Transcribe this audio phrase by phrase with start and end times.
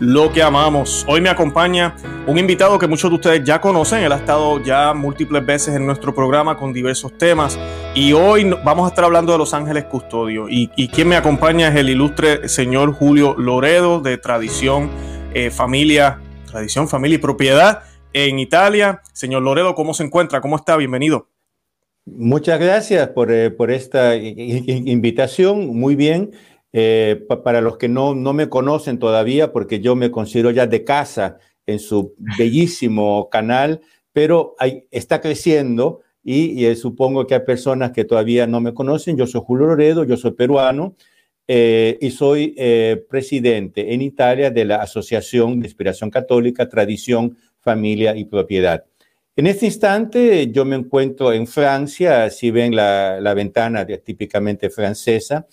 [0.00, 1.04] lo que amamos.
[1.06, 1.94] Hoy me acompaña
[2.26, 5.84] un invitado que muchos de ustedes ya conocen, él ha estado ya múltiples veces en
[5.84, 7.58] nuestro programa con diversos temas
[7.94, 11.76] y hoy vamos a estar hablando de los ángeles custodios y, quien me acompaña es
[11.76, 14.90] el ilustre señor Julio Loredo de Tradición,
[15.34, 17.82] eh, Familia, Tradición, Familia y Propiedad
[18.12, 19.02] en Italia.
[19.12, 20.40] Señor Loredo, ¿cómo se encuentra?
[20.40, 20.76] ¿Cómo está?
[20.76, 21.28] Bienvenido.
[22.06, 25.78] Muchas gracias por, eh, por esta invitación.
[25.78, 26.32] Muy bien.
[26.72, 30.84] Eh, para los que no, no me conocen todavía, porque yo me considero ya de
[30.84, 33.80] casa en su bellísimo canal,
[34.12, 34.54] pero
[34.90, 39.16] está creciendo y, eh, supongo que hay personas que todavía no me conocen.
[39.16, 40.94] Yo soy Julio Loredo, yo soy peruano
[41.48, 42.54] eh, y soy
[43.08, 48.84] presidente en Italia de la Asociación de Inspiración Católica, Tradición, Familia y Propiedad.
[49.34, 55.46] En este instante yo me encuentro en Francia, si ven la, la ventana típicamente francesa,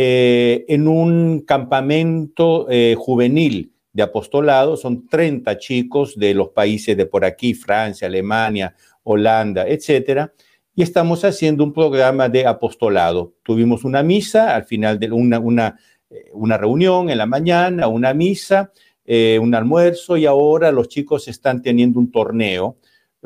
[0.00, 4.76] eh, en un campamento eh, juvenil de apostolado.
[4.76, 10.32] Son 30 chicos de los países de por aquí, Francia, Alemania, Holanda, etcétera.
[10.76, 13.34] Y estamos haciendo un programa de apostolado.
[13.42, 15.76] Tuvimos una misa, al final de una, una,
[16.10, 18.70] eh, una reunión en la mañana, una misa,
[19.40, 22.76] un almuerzo y ahora los chicos están teniendo un torneo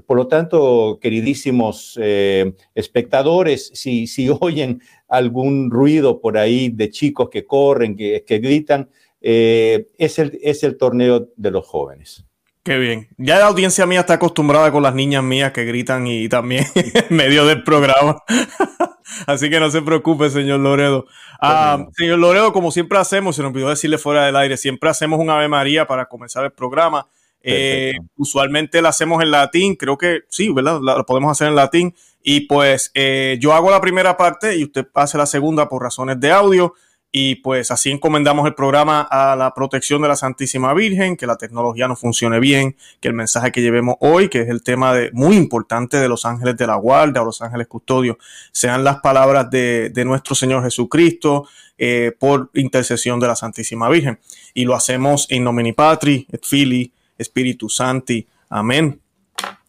[0.06, 7.28] por lo tanto, queridísimos eh, espectadores, si, si, oyen algún ruido por ahí de chicos
[7.30, 8.88] que corren, que, gritan,
[9.20, 12.24] eh, es, el, es el torneo de los jóvenes.
[12.64, 13.08] Qué bien.
[13.18, 17.16] Ya la audiencia mía está acostumbrada con las niñas mías que gritan y también en
[17.16, 18.22] medio del programa.
[19.26, 21.06] Así que no se preocupe, señor Loredo.
[21.40, 25.18] Ah, señor Loredo, como siempre hacemos, se nos olvidó decirle fuera del aire, siempre hacemos
[25.18, 27.08] un Ave María para comenzar el programa.
[27.42, 30.80] Eh, usualmente la hacemos en latín, creo que sí, ¿verdad?
[30.82, 31.94] La, podemos hacer en latín.
[32.22, 36.20] Y pues eh, yo hago la primera parte y usted hace la segunda por razones
[36.20, 36.74] de audio.
[37.14, 41.36] Y pues así encomendamos el programa a la protección de la Santísima Virgen, que la
[41.36, 45.10] tecnología no funcione bien, que el mensaje que llevemos hoy, que es el tema de,
[45.12, 48.16] muy importante de los ángeles de la guardia o los ángeles custodios,
[48.50, 54.18] sean las palabras de, nuestro Señor Jesucristo eh, por intercesión de la Santísima Virgen.
[54.54, 58.26] Y lo hacemos en nomini patri et fili Espíritu Santi.
[58.48, 59.00] Amén.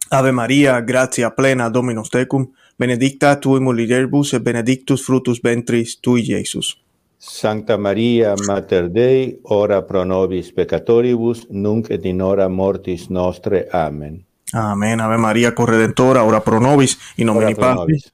[0.10, 6.24] Ave María, gracia plena, Dominus tecum, benedicta tu in mulieribus et benedictus fructus ventris tui,
[6.24, 6.78] Jesus.
[7.18, 13.68] Santa María, Mater Dei, ora pro nobis peccatoribus, nunc et in hora mortis nostre.
[13.72, 14.26] Amén.
[14.52, 15.00] Amén.
[15.00, 18.14] Ave María, corredentora, ora pro nobis, in nomine Patris,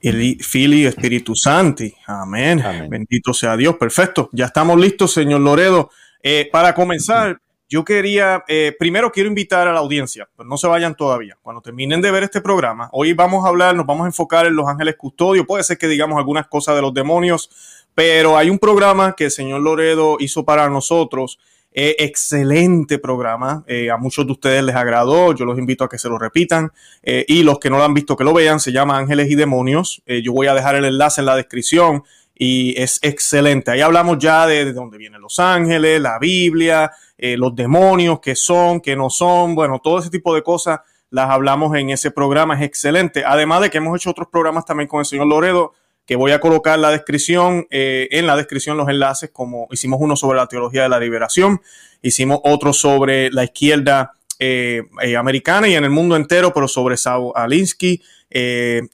[0.00, 1.92] el Fili Espíritu Santi.
[2.06, 2.62] Amén.
[2.88, 3.76] Bendito sea Dios.
[3.76, 4.30] Perfecto.
[4.32, 5.90] Ya estamos listos, señor Loredo.
[6.22, 10.66] Eh, para comenzar, yo quería, eh, primero quiero invitar a la audiencia, pero no se
[10.66, 11.36] vayan todavía.
[11.42, 14.56] Cuando terminen de ver este programa, hoy vamos a hablar, nos vamos a enfocar en
[14.56, 15.46] los ángeles custodios.
[15.46, 17.50] Puede ser que digamos algunas cosas de los demonios,
[17.94, 21.38] pero hay un programa que el señor Loredo hizo para nosotros.
[21.70, 23.62] Eh, excelente programa.
[23.66, 25.34] Eh, a muchos de ustedes les agradó.
[25.34, 26.72] Yo los invito a que se lo repitan.
[27.02, 28.60] y los que no lo han visto, que lo vean.
[28.60, 30.02] Se llama Ángeles y Demonios.
[30.06, 32.02] yo voy a dejar el enlace en la descripción
[32.34, 33.72] y es excelente.
[33.72, 38.36] Ahí hablamos ya de, de dónde vienen los ángeles, la Biblia, eh, los demonios, qué
[38.36, 40.80] son, qué no son, bueno, todo ese tipo de cosas
[41.10, 43.24] las hablamos en ese programa, es excelente.
[43.26, 45.72] Además de que hemos hecho otros programas también con el señor Loredo,
[46.06, 50.14] que voy a colocar la descripción, eh, en la descripción los enlaces, como hicimos uno
[50.14, 51.60] sobre la teología de la liberación,
[52.02, 54.84] hicimos otro sobre la izquierda eh,
[55.18, 58.00] americana y en el mundo entero, pero sobre Saul Alinsky,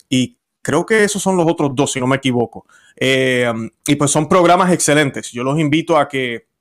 [0.09, 2.65] y creo que esos son los otros dos, si no me equivoco.
[2.99, 5.31] y pues son programas excelentes.
[5.31, 6.54] Yo los invito a que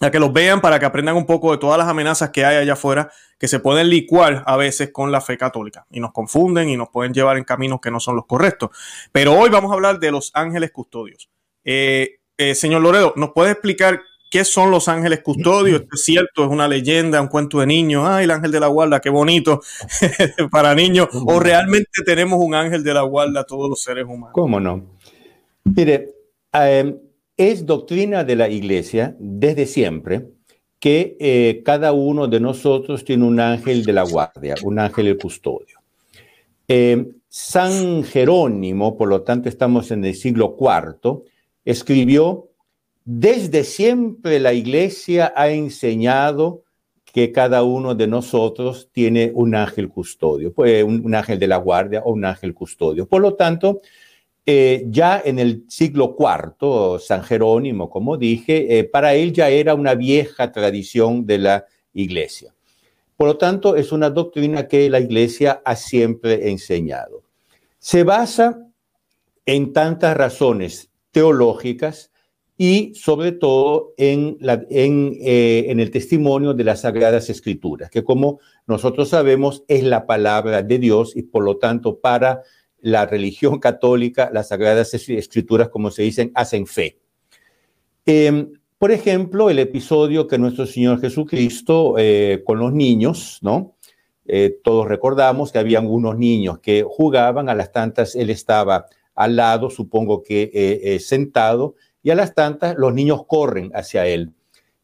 [0.00, 2.56] a que los vean para que aprendan un poco de todas las amenazas que hay
[2.56, 6.68] allá afuera que se pueden licuar a veces con la fe católica y nos confunden
[6.68, 8.70] y nos pueden llevar en caminos que no son los correctos.
[9.12, 11.30] Pero hoy vamos a hablar de los ángeles custodios.
[11.64, 15.84] Eh, eh, señor Loredo, ¿nos puede explicar qué son los ángeles custodios?
[15.92, 16.44] ¿Es cierto?
[16.44, 18.06] ¿Es una leyenda, un cuento de niños?
[18.06, 19.62] ¡Ay, el ángel de la guarda, qué bonito
[20.50, 21.08] para niños!
[21.12, 24.32] ¿O realmente tenemos un ángel de la guarda todos los seres humanos?
[24.34, 24.98] ¿Cómo no?
[25.64, 26.10] Mire,
[26.52, 26.94] eh,
[27.36, 30.28] es doctrina de la iglesia desde siempre
[30.78, 35.18] que eh, cada uno de nosotros tiene un ángel de la guardia, un ángel del
[35.18, 35.80] custodio.
[36.68, 41.22] Eh, San Jerónimo, por lo tanto estamos en el siglo IV,
[41.64, 42.48] escribió,
[43.04, 46.62] desde siempre la iglesia ha enseñado
[47.04, 52.02] que cada uno de nosotros tiene un ángel custodio, pues un ángel de la guardia
[52.04, 53.06] o un ángel custodio.
[53.06, 53.80] Por lo tanto,
[54.48, 59.74] Eh, ya en el siglo IV, San Jerónimo, como dije, eh, para él ya era
[59.74, 62.54] una vieja tradición de la iglesia.
[63.16, 67.24] Por lo tanto, es una doctrina que la iglesia ha siempre enseñado.
[67.80, 68.62] Se basa
[69.46, 72.12] en tantas razones teológicas
[72.56, 78.38] y sobre todo en, eh, en el testimonio de las Sagradas Escrituras, que como
[78.68, 82.42] nosotros sabemos es la palabra de Dios y por lo tanto para
[82.80, 86.98] la religión católica, las sagradas escrituras, como se dicen, hacen fe.
[88.04, 93.76] Em, por ejemplo, el episodio que nuestro Señor Jesucristo eh, con los niños, ¿no?
[94.26, 99.36] Eh, todos recordamos que habían unos niños que jugaban, a las tantas él estaba al
[99.36, 104.32] lado, supongo que eh, sentado, y a las tantas los niños corren hacia él.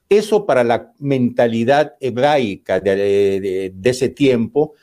[0.08, 4.74] Eso para la mentalidad hebraica de ese tiempo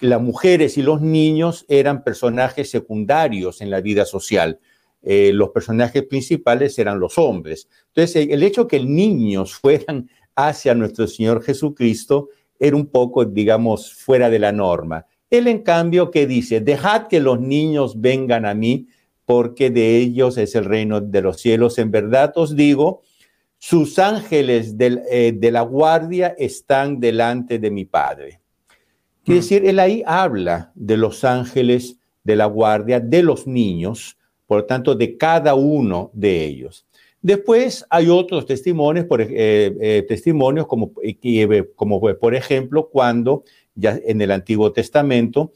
[0.00, 4.58] las mujeres y los niños eran personajes secundarios en la vida social.
[5.02, 7.68] Eh, los personajes principales eran los hombres.
[7.88, 12.28] Entonces, el hecho que niños fueran hacia nuestro Señor Jesucristo
[12.58, 15.06] era un poco, digamos, fuera de la norma.
[15.30, 18.86] Él, en cambio, que dice, dejad que los niños vengan a mí,
[19.26, 21.78] porque de ellos es el reino de los cielos.
[21.78, 23.02] En verdad os digo,
[23.58, 28.40] sus ángeles eh, de la guardia están delante de mi Padre.
[29.24, 29.42] Quiere mm.
[29.42, 34.16] decir, él ahí habla de los ángeles de la guardia, de los niños,
[34.46, 36.86] por lo tanto, de cada uno de ellos.
[37.24, 43.44] Después hay otros testimonios, por, eh, eh, testimonios como, eh, como por ejemplo cuando
[43.74, 45.50] ya en el Antiguo Testamento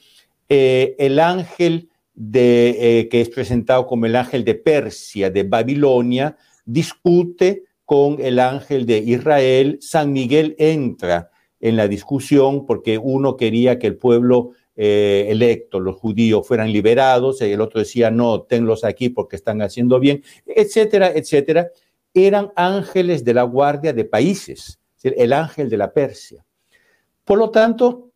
[0.49, 8.17] el ángel de, que es presentado como el ángel de Persia, de Babilonia, discute con
[8.19, 11.31] el ángel de Israel, San Miguel entra
[11.61, 17.41] en la discusión porque uno quería que el pueblo eh, electo, los judíos, fueran liberados,
[17.41, 21.71] y el otro decía, no, tenlos aquí porque están haciendo bien, etcétera, etcétera.
[22.15, 26.45] Eran ángeles de la guardia de países, el ángel de la Persia.
[27.25, 28.13] Por lo tanto,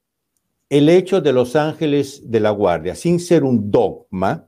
[0.71, 4.47] el hecho de los ángeles de la guardia, sin ser un dogma,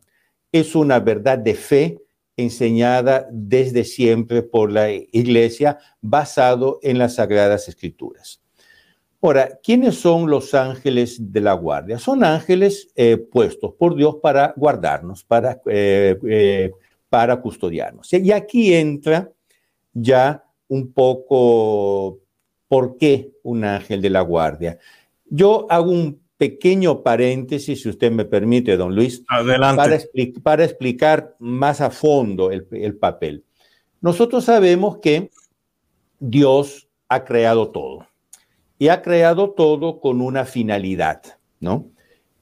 [0.52, 1.98] es una verdad de fe
[2.36, 8.43] enseñada desde siempre por la iglesia basado en las sagradas escrituras.
[9.24, 11.98] Ahora, ¿quiénes son los ángeles de la guardia?
[11.98, 16.70] Son ángeles eh, puestos por Dios para guardarnos, para, eh, eh,
[17.08, 18.12] para custodiarnos.
[18.12, 19.32] Y aquí entra
[19.94, 22.18] ya un poco
[22.68, 24.78] por qué un ángel de la guardia.
[25.24, 30.34] Yo hago un pequeño paréntesis, si usted me permite, don Luis, Adelante.
[30.42, 33.42] Para, explicar más a fondo el, el papel.
[34.02, 35.30] Nosotros sabemos que
[36.20, 38.06] Dios ha creado todo
[38.84, 41.22] y ha creado todo con una finalidad,
[41.58, 41.90] ¿no?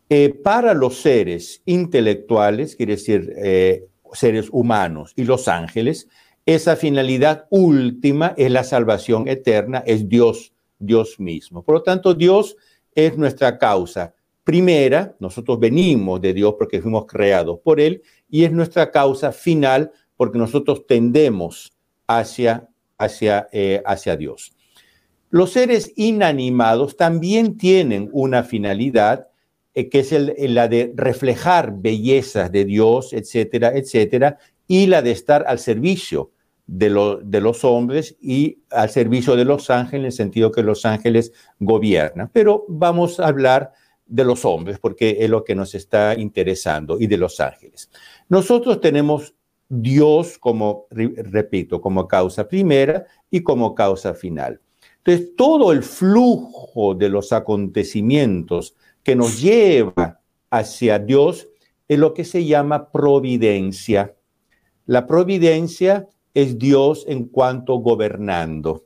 [0.09, 6.09] Eh, para los seres intelectuales, quiere decir eh, seres humanos y los ángeles,
[6.45, 11.63] esa finalidad última es la salvación eterna, es Dios, Dios mismo.
[11.63, 12.57] Por lo tanto, Dios
[12.93, 14.13] es nuestra causa
[14.43, 19.93] primera, nosotros venimos de Dios porque fuimos creados por Él, y es nuestra causa final
[20.17, 21.73] porque nosotros tendemos
[22.09, 22.69] hacia,
[22.99, 24.57] hacia, eh, hacia Dios.
[25.33, 29.29] Los seres inanimados también tienen una finalidad
[29.73, 34.37] eh, que es la de reflejar bellezas de Dios, etcétera, etcétera,
[34.69, 36.33] y la de estar al servicio
[36.67, 36.91] de,
[37.25, 41.33] de, los hombres y al servicio de los ángeles, en el sentido que los ángeles
[41.59, 42.29] gobiernan.
[42.31, 43.73] Pero vamos a hablar
[44.05, 47.91] de los hombres, porque es lo que nos está interesando, y de los ángeles.
[48.29, 49.35] Nosotros tenemos
[49.67, 54.61] Dios como, repito, como causa primera y como causa final.
[55.05, 61.49] Entonces, todo el flujo de los acontecimientos que nos lleva hacia Dios
[61.89, 64.15] es lo que se llama providencia.
[64.87, 68.85] La providencia es Dios en cuanto gobernando,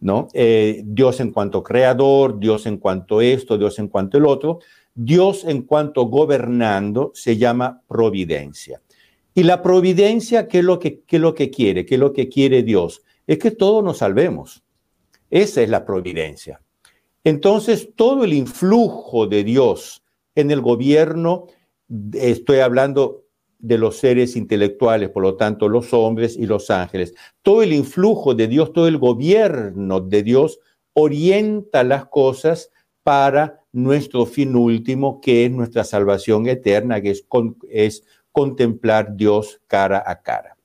[0.00, 0.28] ¿no?
[0.34, 4.60] Eh, Dios en cuanto creador, Dios en cuanto esto, Dios en cuanto el otro.
[4.94, 8.80] Dios en cuanto gobernando se llama providencia.
[9.34, 11.86] Y la providencia, ¿qué es lo que, qué es lo que quiere?
[11.86, 13.02] ¿Qué es lo que quiere Dios?
[13.26, 14.62] Es que todos nos salvemos.
[15.30, 16.60] Esa es la providencia.
[17.22, 20.02] Entonces, todo el influjo de Dios
[20.34, 21.46] en el gobierno,
[22.12, 23.24] estoy hablando
[23.58, 28.34] de los seres intelectuales, por lo tanto, los hombres y los ángeles, todo el influjo
[28.34, 30.60] de Dios, todo el gobierno de Dios
[30.94, 32.70] orienta las cosas
[33.02, 37.10] para nuestro fin último, que es nuestra salvación eterna, que
[37.70, 40.56] es, contemplar Dios cara a cara.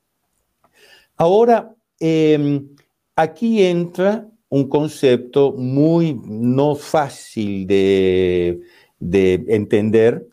[1.17, 2.69] Ahora, em,
[3.15, 8.61] aquí entra un concepto muy no fácil de,
[9.01, 10.25] entender,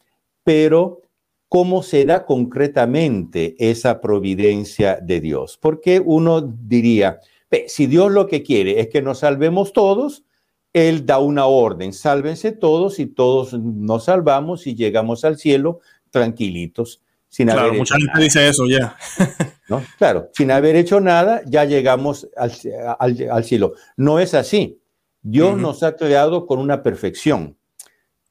[0.44, 1.02] pero
[1.48, 5.58] cómo se da concretamente esa providencia de Dios.
[5.60, 7.18] Porque uno diría,
[7.66, 10.24] si Dios lo que quiere es que nos salvemos todos,
[10.72, 17.02] Él da una orden, sálvense todos y todos nos salvamos y llegamos al cielo tranquilitos.
[17.32, 18.94] Sin claro, mucha gente dice eso ya.
[19.68, 19.82] ¿No?
[19.96, 22.52] Claro, sin haber hecho nada, ya llegamos al,
[22.98, 23.72] al, cielo.
[23.96, 24.78] No es así.
[25.22, 27.56] Dios nos ha creado con una perfección,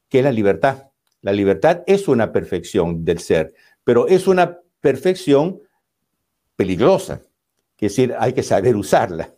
[0.08, 0.90] que es la libertad.
[1.20, 5.60] La libertad es una perfección del ser, pero es una perfección
[6.54, 7.22] peligrosa,
[7.82, 9.34] es decir, hay que saber usarla.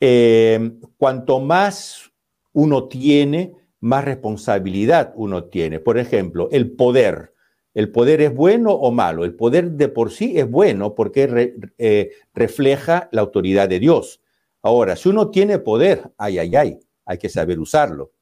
[0.00, 2.10] Eh, cuanto más
[2.54, 5.78] uno tiene, más responsabilidad uno tiene.
[5.78, 7.31] Por ejemplo, el poder.
[7.74, 9.24] ¿El poder es bueno o malo?
[9.24, 14.20] El poder de por sí es bueno porque eh, refleja la autoridad de Dios.
[14.62, 18.12] Ahora, si uno tiene poder, ay, ay, ay, hay que saber usarlo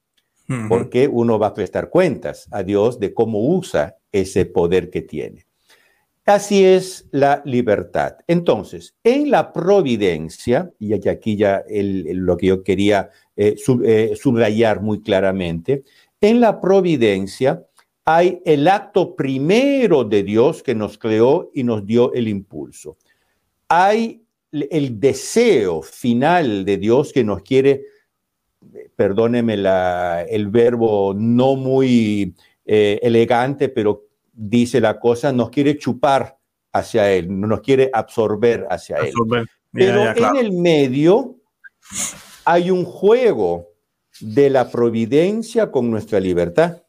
[0.69, 5.47] porque uno va a prestar cuentas a Dios de cómo usa ese poder que tiene.
[6.27, 8.17] Así es la libertad.
[8.27, 15.03] Entonces, en la providencia, y aquí ya lo que yo quería eh, eh, subrayar muy
[15.03, 15.85] claramente,
[16.21, 17.65] en la providencia
[18.17, 22.97] hay el acto primero de Dios que nos creó y nos dio el impulso.
[23.69, 27.85] Hay el deseo final de Dios que nos quiere
[28.97, 29.55] perdóneme
[30.29, 36.37] el verbo no muy eh, elegante, pero dice la cosa, nos quiere chupar
[36.73, 39.13] hacia él, nos quiere absorber hacia él.
[39.73, 41.37] pero en el medio
[42.45, 43.69] hay un juego
[44.21, 46.83] de la providencia con nuestra libertad.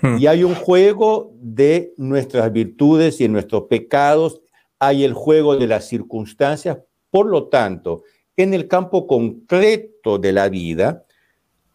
[0.00, 0.18] Hmm.
[0.18, 4.40] Y hay un juego de nuestras virtudes y nuestros pecados,
[4.78, 6.78] hay el juego de las circunstancias.
[7.10, 8.02] Por lo tanto,
[8.36, 11.04] en el campo concreto de la vida,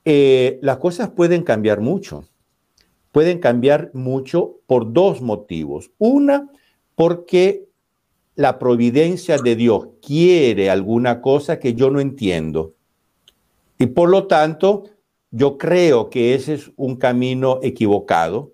[0.05, 2.25] eh, las cosas pueden cambiar mucho.
[3.11, 5.91] Pueden cambiar mucho por dos motivos.
[5.97, 6.49] Una,
[6.95, 7.67] porque
[8.35, 12.73] la providencia de Dios quiere alguna cosa que yo no entiendo.
[13.77, 14.85] Y por lo tanto,
[15.35, 18.51] yo creo que ese es un camino equivocado,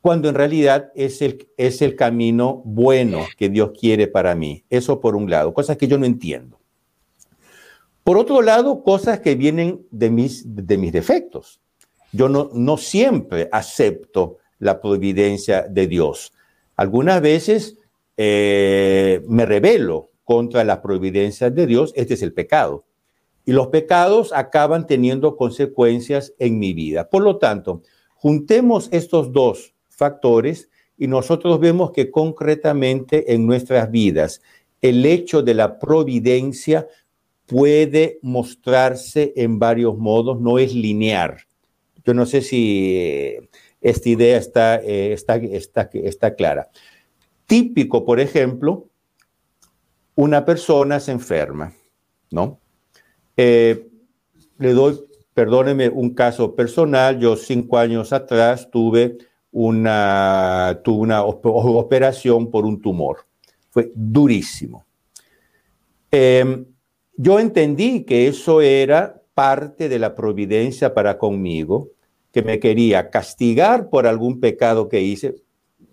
[0.00, 4.64] cuando en realidad es el, es el camino bueno que Dios quiere para mí.
[4.68, 6.58] Eso por un lado, cosas que yo no entiendo.
[8.02, 11.60] Por otro lado, cosas que vienen de mis, de mis defectos.
[12.10, 16.32] Yo no, no siempre acepto la providencia de Dios.
[16.74, 17.78] Algunas veces
[18.16, 21.92] eh, me rebelo contra la providencia de Dios.
[21.94, 22.86] Este es el pecado.
[23.44, 27.10] Y los pecados acaban teniendo consecuencias en mi vida.
[27.10, 27.82] Por lo tanto,
[28.14, 34.40] juntemos estos dos factores y nosotros vemos que concretamente en nuestras vidas
[34.80, 36.86] el hecho de la providencia
[37.46, 41.38] puede mostrarse en varios modos, no es lineal.
[42.04, 43.48] Yo no sé si eh,
[43.80, 46.70] esta idea está, eh, está, está, está clara.
[47.46, 48.88] Típico, por ejemplo,
[50.14, 51.72] una persona se enferma,
[52.30, 52.61] ¿no?
[53.36, 53.88] Eh,
[54.58, 55.00] le doy,
[55.34, 57.18] perdóneme, un caso personal.
[57.18, 59.18] Yo cinco años atrás tuve
[59.50, 63.26] una, tuve una operación por un tumor.
[63.70, 64.84] Fue durísimo.
[66.10, 66.64] Eh,
[67.16, 71.90] yo entendí que eso era parte de la providencia para conmigo,
[72.32, 75.36] que me quería castigar por algún pecado que hice,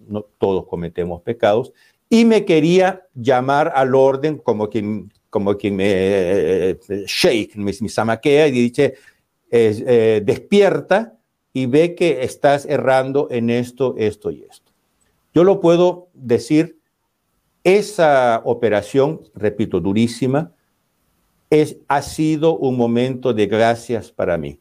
[0.08, 1.74] no todos cometemos pecados,
[2.10, 7.90] y me quería llamar al orden como quien, como quien me eh, shake, me, me
[7.90, 8.96] zamaquea y dice,
[9.52, 11.18] eh, despierta
[11.54, 14.72] y ve que estás errando en esto, esto y esto.
[15.34, 16.80] Yo lo puedo decir,
[17.64, 20.54] esa operación, repito, durísima,
[21.50, 24.60] es, ha sido un momento de gracias para mí.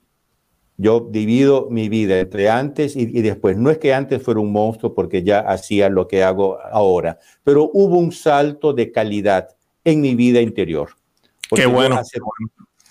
[0.76, 3.56] Yo divido mi vida entre antes y, después.
[3.56, 7.68] No es que antes fuera un monstruo porque ya hacía lo que hago ahora, pero
[7.72, 9.48] hubo un salto de calidad
[9.90, 10.90] en mi vida interior.
[11.54, 12.00] Qué bueno.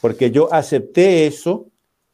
[0.01, 1.67] porque yo acepté eso,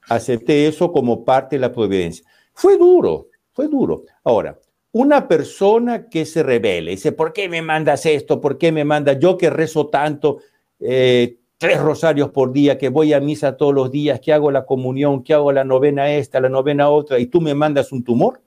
[0.10, 2.26] acepté eso como parte de la providencia.
[2.54, 4.04] Fue duro, fue duro.
[4.24, 4.60] Ahora,
[4.92, 8.42] una persona que se revele, dice, ¿por qué me mandas esto?
[8.42, 10.40] ¿Por qué me mandas yo que rezo tanto?
[10.80, 14.66] Eh, tres rosarios por día, que voy a misa todos los días, que hago la
[14.66, 18.42] comunión, que hago la novena esta, la novena otra, y tú me mandas un tumor.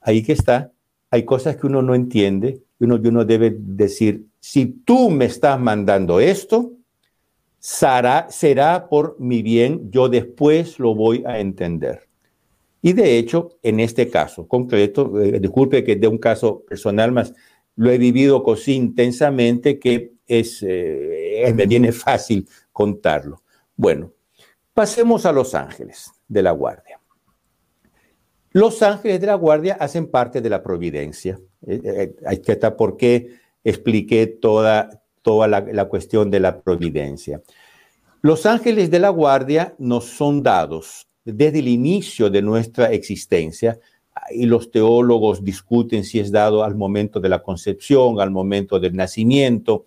[0.00, 0.72] Ahí que está.
[1.10, 5.58] Hay cosas que uno no entiende y uno, uno debe decir, si tú me estás
[5.60, 6.72] mandando esto,
[7.58, 12.08] será, por mi bien, yo después lo voy a entender.
[12.80, 17.34] Y de hecho, en este caso concreto, eh, disculpe que de un caso personal más,
[17.74, 23.42] lo he vivido cosí intensamente que es, eh, me viene fácil contarlo.
[23.76, 24.12] Bueno,
[24.74, 26.98] pasemos a Los Ángeles de la Guardia.
[28.52, 31.38] Los ángeles de la guardia hacen parte de la providencia.
[31.66, 33.36] Eh, eh, hay que estar por qué
[33.68, 37.42] expliqué toda, toda la, cuestión de la providencia.
[38.22, 43.78] Los ángeles de la guardia nos son dados desde el inicio de nuestra existencia
[44.30, 48.96] y los teólogos discuten si es dado al momento de la concepción, al momento del
[48.96, 49.84] nacimiento.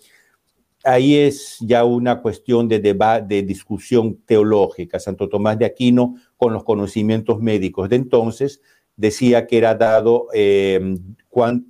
[0.84, 5.00] Ahí es ya una cuestión de de discusión teológica.
[5.00, 8.62] Santo Tomás de Aquino, con los conocimientos médicos de entonces,
[8.96, 11.16] decía que era dado em,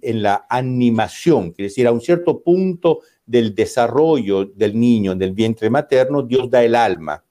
[0.02, 5.70] en la animación, quiere decir, a un cierto punto del desarrollo del niño, del vientre
[5.70, 7.24] materno, Dios da el alma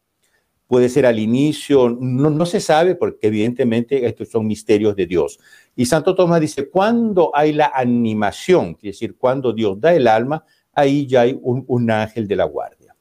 [0.70, 5.40] puede ser al inicio, no, no, se sabe porque evidentemente estos son misterios de Dios.
[5.74, 10.44] Y Santo Tomás dice, cuando hay la animación, es decir, cuando Dios da el alma,
[10.72, 12.94] ahí ya hay un, ángel de la guardia.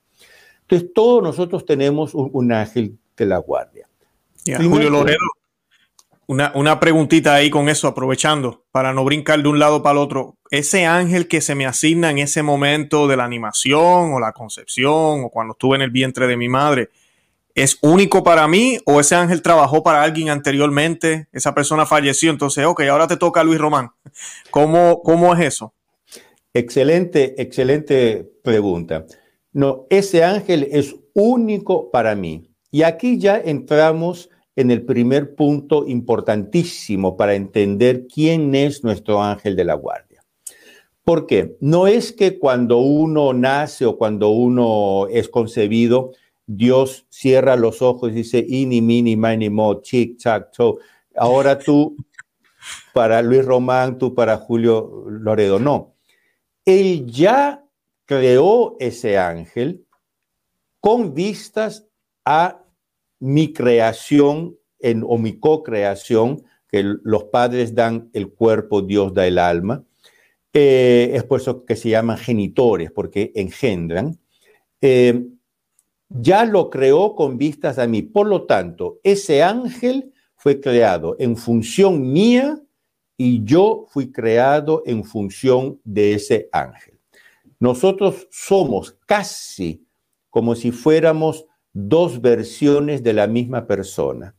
[0.61, 3.87] Entonces, todos nosotros tenemos un, ángel de la guardia.
[4.57, 5.17] Julio Loredo,
[6.29, 9.97] una, una preguntita ahí con eso, aprovechando, para no brincar de un lado para el
[9.97, 10.37] otro.
[10.51, 15.23] Ese ángel que se me asigna en ese momento de la animación o la concepción
[15.23, 16.89] o cuando estuve en el vientre de mi madre,
[17.55, 22.63] es único para mí o ese ángel trabajó para alguien anteriormente, esa persona falleció, entonces,
[22.63, 23.89] ok, ahora te toca Luis Román.
[24.51, 25.73] ¿Cómo, cómo es eso?
[26.53, 29.07] Excelente, excelente pregunta.
[29.51, 32.51] No, ese ángel es único para mí.
[32.69, 39.55] Y aquí ya entramos en el primer punto importantísimo para entender quién es nuestro ángel
[39.55, 40.25] de la guardia.
[41.05, 41.55] ¿Por qué?
[41.61, 46.11] No es que cuando uno nace o cuando uno es concebido,
[46.45, 50.79] Dios cierra los ojos y dice, ini, mini, mini, mo, chic, chac, cho.
[51.15, 51.95] Ahora tú
[52.93, 55.57] para Luis Román, tú para Julio Loredo.
[55.57, 55.95] No.
[56.65, 57.63] Él ya
[58.03, 59.85] creó ese ángel
[60.81, 61.87] con vistas
[62.25, 62.61] a
[63.19, 69.39] mi creación en, o mi co-creación, que los padres dan el cuerpo, Dios da el
[69.39, 69.83] alma.
[70.53, 74.19] Eh, es por eso que se llaman genitores, porque engendran.
[74.81, 75.25] Eh,
[76.09, 78.01] ya lo creó con vistas a mí.
[78.01, 82.59] Por lo tanto, ese ángel fue creado en función mía
[83.17, 86.97] y yo fui creado en función de ese ángel.
[87.59, 89.85] Nosotros somos casi
[90.29, 91.45] como si fuéramos
[91.87, 94.35] dos versiones de la misma persona.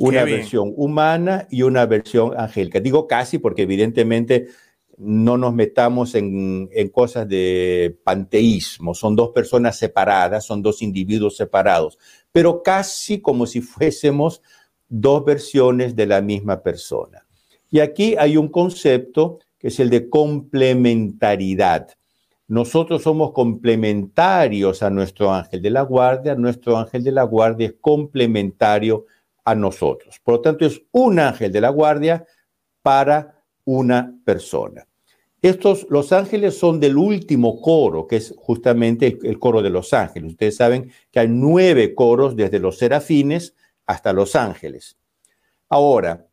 [0.00, 2.78] Una versión humana y una versión angélica.
[2.78, 4.46] Digo casi porque evidentemente
[4.98, 11.98] no nos metamos en, cosas de panteísmo, son dos personas separadas, son dos individuos separados,
[12.32, 14.42] pero casi como si fuésemos
[14.88, 17.26] dos versiones de la misma persona.
[17.70, 21.97] Y aquí hay un concepto que es el de complementariedad.
[22.48, 27.74] Nosotros somos complementarios a nuestro ángel de la guardia, nuestro ángel de la guardia es
[27.80, 29.06] complementario
[29.44, 30.18] a nosotros.
[30.22, 32.26] Por lo tanto, es un ángel de la guardia
[32.82, 34.86] para una persona.
[35.40, 40.32] Estos, los ángeles son del último coro, que es justamente el, coro de los ángeles.
[40.32, 43.54] Ustedes saben que hay nueve coros desde los serafines
[43.86, 44.96] hasta los ángeles.
[45.68, 46.26] Ahora,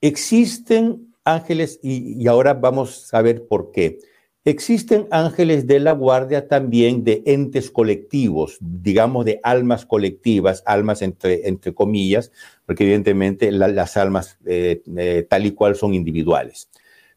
[0.00, 3.98] existen ángeles, y, ahora vamos a ver por qué.
[4.44, 11.46] Existen ángeles de la guardia también de entes colectivos, digamos de almas colectivas, almas entre,
[11.48, 12.32] entre comillas,
[12.66, 16.68] porque evidentemente las almas eh, eh, tal y cual son individuales.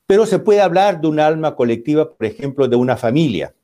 [0.06, 3.56] Pero se puede hablar de un alma colectiva, por ejemplo, de una familia,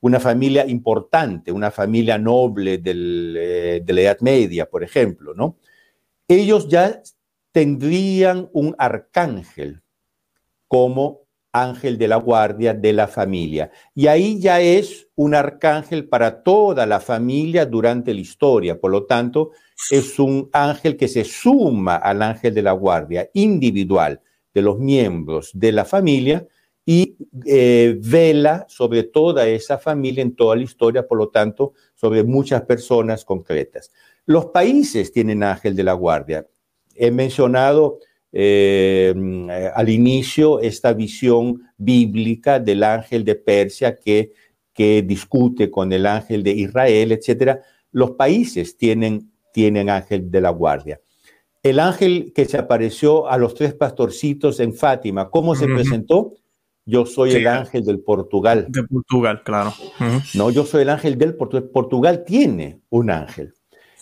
[0.00, 5.58] una familia importante, una familia noble eh, de la Edad Media, por ejemplo, ¿no?
[6.26, 7.02] Ellos ya
[7.52, 9.82] tendrían un arcángel
[10.66, 13.70] como ángel de la guardia de la familia.
[13.94, 18.80] Y ahí ya es un arcángel para toda la familia durante la historia.
[18.80, 19.50] Por lo tanto,
[19.90, 24.20] es un ángel que se suma al ángel de la guardia individual
[24.54, 26.46] de los miembros de la familia
[26.84, 32.24] y eh, vela sobre toda esa familia en toda la historia, por lo tanto, sobre
[32.24, 33.92] muchas personas concretas.
[34.26, 36.46] Los países tienen ángel de la guardia.
[36.94, 37.98] He mencionado
[38.32, 39.14] eh,
[39.74, 44.32] al inicio esta visión bíblica del ángel de Persia que,
[44.72, 47.58] que discute con el ángel de Israel, etc.
[47.92, 51.00] Los países tienen, tienen ángel de la guardia
[51.62, 56.34] el ángel que se apareció a los tres pastorcitos en Fátima, ¿cómo se presentó?
[56.86, 58.66] Yo soy el ángel del Portugal.
[58.68, 59.74] De Portugal, claro.
[60.34, 61.68] No, yo soy el ángel del Portugal.
[61.72, 63.54] Portugal tiene un ángel.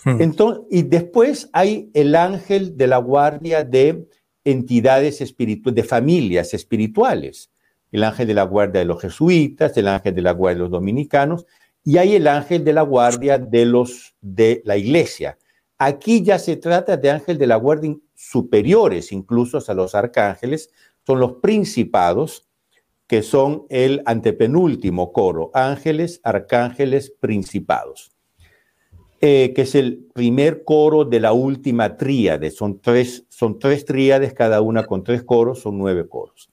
[0.04, 4.06] Entonces, y después hay el ángel de la guardia de
[4.50, 7.50] entidades espirituales, de familias espirituales.
[7.90, 10.70] El ángel de la guardia de los jesuitas, el ángel de la guardia de los
[10.70, 11.46] dominicanos,
[11.84, 15.38] y hay el ángel de la guardia de los de la iglesia
[15.78, 20.70] Aquí ya se trata de ángel de la guardia superiores, incluso a los arcángeles,
[21.06, 22.48] son los principados,
[23.06, 28.10] que son el antepenúltimo coro, ángeles, arcángeles, principados,
[29.20, 32.50] eh, que es el primer coro de la última tríade.
[32.50, 36.50] Son tres, son tres tríades, cada una con tres coros, son nueve coros.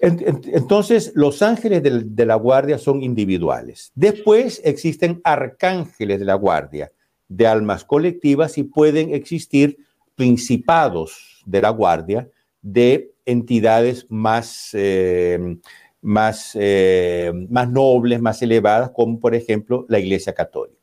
[0.00, 3.90] Entonces, los ángeles de la guardia son individuales.
[3.94, 6.92] Después existen arcángeles de la guardia,
[7.28, 9.78] de almas colectivas, y pueden existir
[10.14, 12.28] principados de la guardia,
[12.60, 15.56] de entidades más, eh,
[16.00, 20.81] más, eh, más nobles, más elevadas, como por ejemplo la Iglesia Católica.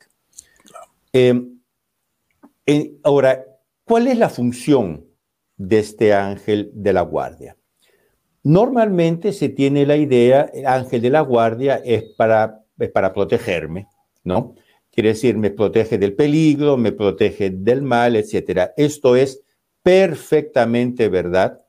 [1.14, 3.46] Eh, ahora,
[3.84, 5.06] ¿cuál es la función
[5.58, 7.58] de este ángel de la guardia?
[8.44, 13.88] Normalmente se tiene la idea, el ángel de la guardia es para, es para protegerme,
[14.24, 14.56] ¿no?
[14.92, 18.72] Quiere decir, me protege del peligro, me protege del mal, etc.
[18.78, 19.44] Esto es
[19.84, 21.60] perfectamente verdad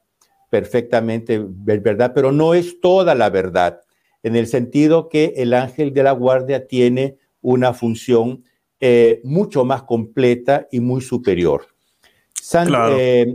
[0.51, 3.81] perfectamente verdad, pero no es toda la verdad,
[4.23, 8.45] en el sentido que el ángel de la guardia tiene una función
[8.81, 11.67] eh, mucho más completa y muy superior.
[12.33, 13.27] San, eh,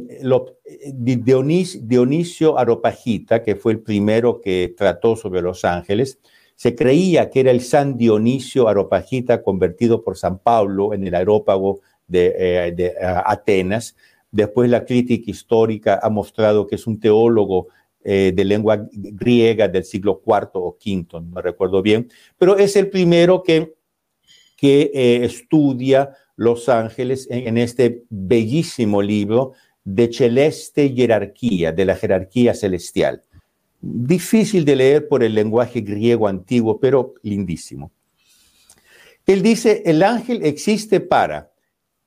[0.94, 6.20] Dionisio Aropagita, que fue el primero que trató sobre los ángeles,
[6.56, 11.82] se creía que era el San Dionisio Aropagita convertido por San Pablo en el aerópago
[12.08, 13.96] de, eh, de Atenas,
[14.36, 17.70] Después la crítica histórica ha mostrado que es un teólogo
[18.04, 22.76] eh, de lengua griega del siglo IV o V, no me recuerdo bien, pero es
[22.76, 23.76] el primero que,
[24.56, 32.54] que eh, estudia los ángeles en, este bellísimo libro de celeste jerarquía, de la jerarquía
[32.54, 33.24] celestial.
[33.82, 37.92] Difícil de leer por el lenguaje griego antiguo, pero lindísimo.
[39.26, 41.52] Él dice, el ángel existe para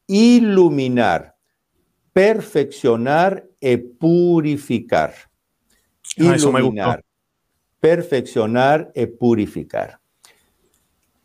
[0.06, 1.36] iluminar,
[2.12, 5.14] perfeccionar y purificar.
[6.18, 7.04] Ah, Iluminar,
[7.80, 10.00] perfeccionar y purificar.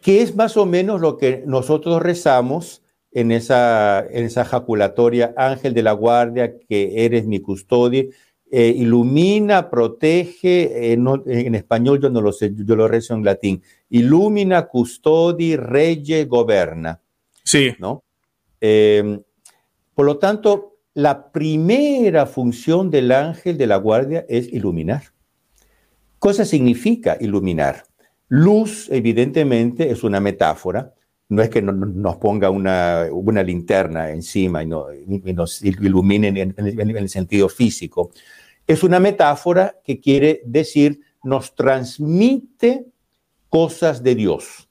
[0.04, 5.74] Que es más o menos lo que nosotros rezamos en esa, en esa jaculatoria, ángel
[5.74, 8.06] de la guardia, que eres mi custodia,
[8.52, 13.64] eh, ilumina, protege, eh, en español yo no lo sé, yo lo rezo en latín,
[13.90, 17.02] ilumina, custodi, reye, goberna.
[17.44, 17.72] Sí.
[17.80, 18.04] ¿no?
[18.62, 19.20] Eh,
[19.96, 25.04] por lo tanto, la primera función del ángel de la guardia es iluminar.
[26.20, 27.86] Cosa significa iluminar?
[28.36, 30.92] Luz, evidentemente, es una metáfora.
[31.30, 36.56] No es que nos ponga una, linterna encima y, nos ilumine en,
[36.98, 38.10] el sentido físico.
[38.66, 42.88] Es una metáfora que quiere decir nos transmite
[43.50, 44.68] cosas de Dios.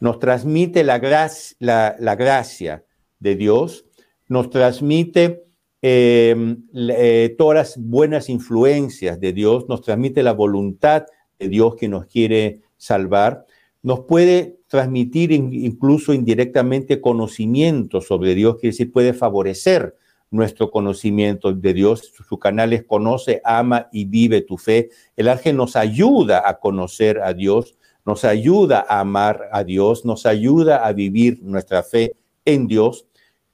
[0.00, 2.84] Nos transmite la, gracia
[3.20, 3.84] de Dios
[4.26, 5.44] nos transmite
[5.80, 11.06] eh, eh, todas las buenas influencias de Dios, nos transmite la voluntad
[11.38, 13.46] de Dios que nos quiere salvar,
[13.82, 19.96] nos puede transmitir incluso indirectamente conocimiento sobre Dios, que decir, puede favorecer
[20.30, 22.12] nuestro conocimiento de Dios.
[22.28, 24.90] Su canal es conoce, ama y vive tu fe.
[25.16, 30.26] El ángel nos ayuda a conocer a Dios, nos ayuda a amar a Dios, nos
[30.26, 32.12] ayuda a vivir nuestra fe
[32.44, 33.06] en Dios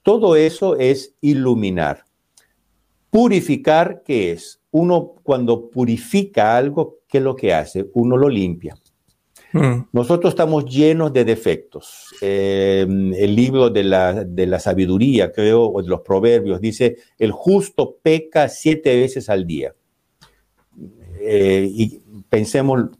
[0.07, 2.05] todo eso es iluminar.
[3.11, 4.61] Purificar, ¿qué es?
[4.71, 7.91] Uno cuando purifica algo, ¿qué es lo que hace?
[7.93, 8.77] Uno lo limpia.
[9.53, 9.83] Hmm.
[9.93, 12.15] Nosotros estamos llenos de defectos.
[12.21, 18.49] Eh, el libro de la, sabiduría, creo, o de los proverbios, dice, el justo peca
[18.49, 19.75] siete veces al día.
[21.21, 22.91] Eh, y pensemos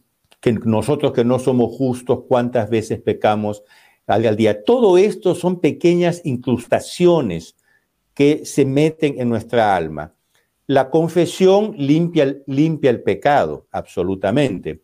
[0.41, 3.63] que nosotros que no somos justos, ¿cuántas veces pecamos
[4.07, 4.63] al día.
[4.65, 7.57] Todo esto son pequeñas incrustaciones
[8.15, 10.15] que se meten en nuestra alma.
[10.67, 14.83] La confesión limpia, limpia el pecado, absolutamente.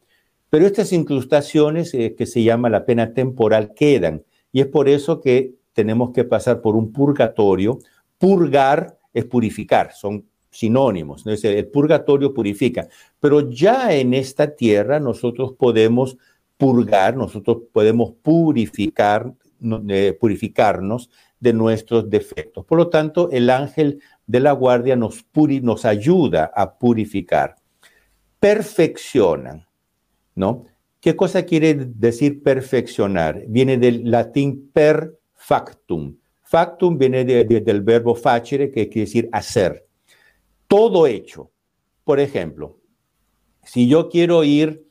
[0.53, 4.23] Pero estas incrustaciones eh, que se llama la pena temporal quedan.
[4.53, 7.79] Y es por eso que tenemos que pasar por un purgatorio.
[8.19, 11.25] Purgar es purificar, son sinónimos.
[11.27, 12.87] El purgatorio purifica.
[13.19, 16.19] Pero ya en esta tierra nosotros podemos
[16.59, 19.33] purgar, nosotros podemos purificar,
[19.89, 21.09] eh, purificarnos
[21.41, 22.67] de nuestros defectos.
[22.67, 25.25] Por lo tanto, el ángel de la guardia nos,
[25.63, 27.57] nos ayuda a purificar.
[28.39, 29.65] Perfeccionan,
[30.35, 30.65] ¿no?
[31.01, 33.45] ¿Qué cosa quiere decir perfeccionar?
[33.49, 36.17] Viene del latín per factum.
[36.43, 39.87] Factum viene del verbo facere, que quiere decir hacer.
[40.69, 41.51] Todo hecho.
[42.05, 42.79] Por ejemplo,
[43.65, 44.83] si yo quiero ir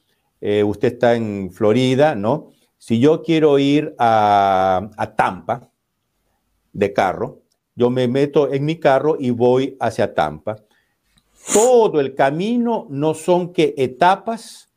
[0.41, 2.49] eh, usted está en Florida, ¿no?
[2.79, 5.69] Si yo quiero ir a, Tampa
[6.73, 7.43] de carro,
[7.75, 10.57] yo me meto en mi carro y voy hacia Tampa.
[11.53, 14.70] Todo el camino no son que etapas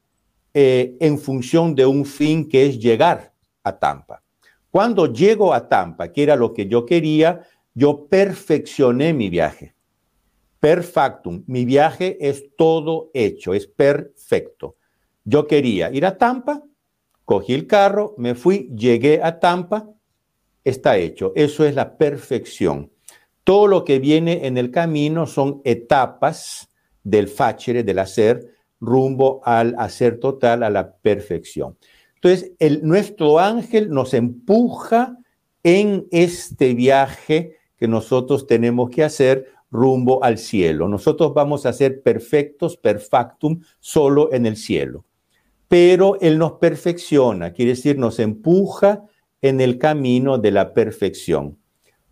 [0.54, 4.22] eh, en función de un fin que es llegar a Tampa.
[4.70, 7.40] Cuando llego a Tampa, que era lo que yo quería,
[7.74, 9.74] yo perfeccioné mi viaje.
[10.60, 11.42] Perfectum.
[11.46, 14.76] Mi viaje es todo hecho, es perfecto.
[15.24, 16.62] Yo quería ir a Tampa,
[17.24, 19.90] cogí el carro, me fui, llegué a Tampa,
[20.62, 21.32] está hecho.
[21.34, 22.92] Eso es la perfección.
[23.42, 26.68] Todo lo que viene en el camino son etapas
[27.02, 28.53] del facere, del hacer,
[28.86, 31.76] rumbo al hacer total, a la perfección.
[32.16, 35.18] Entonces, el, nuestro ángel nos empuja
[35.62, 40.88] en este viaje que nosotros tenemos que hacer rumbo al cielo.
[40.88, 45.04] Nosotros vamos a ser perfectos, perfectum, solo en el cielo.
[45.68, 49.02] Pero Él nos perfecciona, quiere decir, nos empuja
[49.42, 51.58] en el camino de la perfección,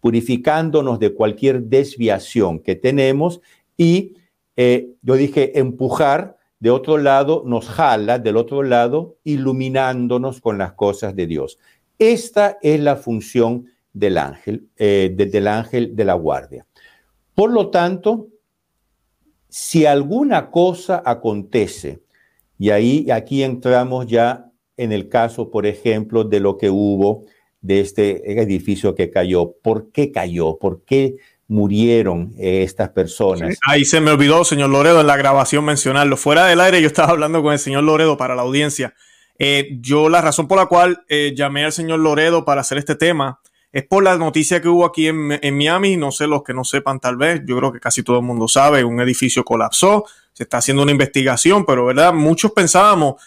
[0.00, 3.40] purificándonos de cualquier desviación que tenemos
[3.76, 4.16] y
[4.56, 10.74] eh, yo dije empujar, de otro lado nos jala, del otro lado iluminándonos con las
[10.74, 11.58] cosas de Dios.
[11.98, 16.64] Esta es la función del ángel, eh, del ángel de la guardia.
[17.34, 18.28] Por lo tanto,
[19.48, 22.04] si alguna cosa acontece,
[22.60, 27.24] y ahí aquí entramos ya en el caso, por ejemplo, de lo que hubo
[27.60, 29.56] de este edificio que cayó.
[29.62, 30.58] ¿Por qué cayó?
[30.58, 31.16] ¿Por qué
[31.52, 33.58] murieron eh, estas personas?
[33.66, 36.16] ahí se me olvidó, señor Loredo, en la grabación mencionarlo.
[36.16, 38.94] Fuera del aire yo estaba hablando con el señor Loredo para la audiencia.
[39.38, 42.94] Eh, yo la razón por la cual eh, llamé al señor Loredo para hacer este
[42.94, 46.52] tema es por la noticia que hubo aquí en, en, Miami, no sé los que
[46.52, 50.04] no sepan tal vez, yo creo que casi todo el mundo sabe, un edificio colapsó,
[50.34, 53.22] se está haciendo una investigación, pero verdad, muchos pensábamos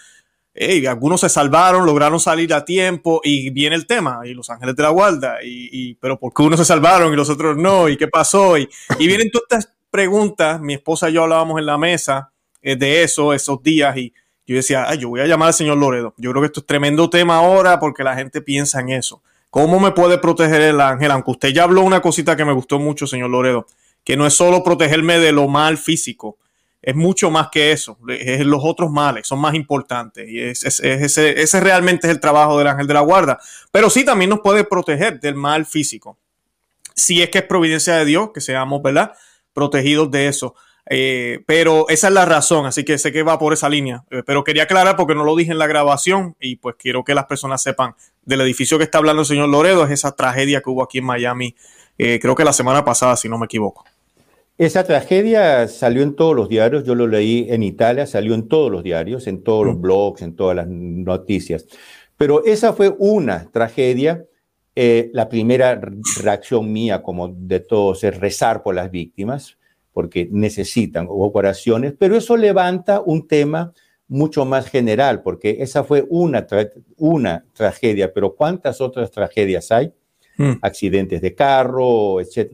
[0.87, 4.83] algunos se salvaron, lograron salir a tiempo y viene el tema, y los ángeles de
[4.83, 7.89] la guarda, y, pero ¿por qué unos se salvaron y los otros no?
[7.89, 8.57] ¿Y qué pasó?
[8.57, 12.75] Y, y vienen todas estas preguntas, mi esposa y yo hablábamos en la mesa eh,
[12.75, 14.13] de eso, esos días, y
[14.47, 16.65] yo decía, Ay, yo voy a llamar al señor Loredo, yo creo que esto es
[16.65, 19.21] tremendo tema ahora porque la gente piensa en eso.
[19.49, 21.11] ¿Cómo me puede proteger el ángel?
[21.11, 23.67] Aunque usted ya habló una cosita que me gustó mucho, señor Loredo,
[24.03, 26.37] que no es solo protegerme de lo mal físico,
[26.85, 27.97] es mucho más que eso.
[28.07, 30.29] Es los otros males son más importantes.
[30.29, 33.39] Y ese, realmente es el trabajo del ángel de la guarda.
[33.71, 36.19] Pero sí también nos puede proteger del mal físico.
[36.93, 39.13] Si es que es providencia de Dios, que seamos, ¿verdad?
[39.51, 40.53] Protegidos de eso.
[40.87, 44.03] Eh, pero esa es la razón, así que sé que va por esa línea.
[44.11, 47.15] Eh, pero quería aclarar porque no lo dije en la grabación y pues quiero que
[47.15, 50.69] las personas sepan del edificio que está hablando el señor Loredo, es esa tragedia que
[50.69, 51.55] hubo aquí en Miami,
[51.97, 53.85] eh, creo que la semana pasada, si no me equivoco.
[54.57, 58.71] Esa tragedia salió en todos los diarios, yo lo leí en Italia, salió en todos
[58.71, 59.81] los diarios, en todos los mm.
[59.81, 61.65] blogs, en todas las noticias.
[62.15, 64.25] Pero esa fue una tragedia.
[64.73, 65.79] Eh, la primera
[66.21, 69.57] reacción mía, como de todos, es rezar por las víctimas,
[69.91, 73.73] porque necesitan operaciones, pero eso levanta un tema
[74.07, 76.45] mucho más general, porque esa fue una,
[76.97, 79.93] una tragedia, pero ¿cuántas otras tragedias hay?
[80.37, 80.53] Mm.
[80.61, 82.53] Accidentes de carro, etc.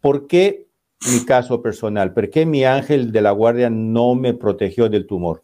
[0.00, 0.66] ¿Por qué
[1.10, 2.12] mi caso personal.
[2.12, 5.42] ¿Por qué mi ángel de la guardia no me protegió del tumor?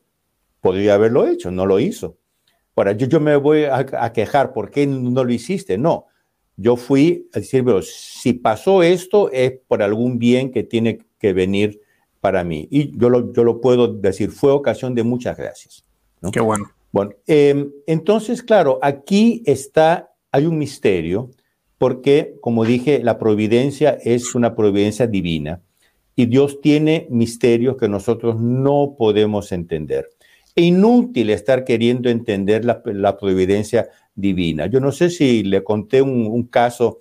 [0.60, 2.16] Podría haberlo hecho, no lo hizo.
[2.76, 5.76] Ahora, yo, yo me voy a, quejar, ¿por qué no lo hiciste?
[5.76, 6.06] No,
[6.56, 11.32] yo fui a decir, pero si pasó esto es por algún bien que tiene que
[11.32, 11.80] venir
[12.20, 12.68] para mí.
[12.70, 15.84] Y yo lo, yo lo puedo decir, fue ocasión de muchas gracias.
[16.32, 16.70] Qué bueno.
[16.92, 21.30] Bueno, em, entonces, claro, aquí está, hay un misterio
[21.78, 25.62] porque, como dije, la providencia es una providencia divina
[26.16, 30.10] y Dios tiene misterios que nosotros no podemos entender.
[30.56, 34.66] Es inútil estar queriendo entender la, providencia divina.
[34.66, 36.98] Yo no sé si le conté un, caso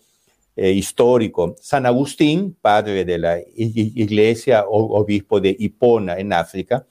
[0.56, 1.56] eh, histórico.
[1.60, 6.86] San Agustín, padre de la iglesia, obispo de Hipona en África,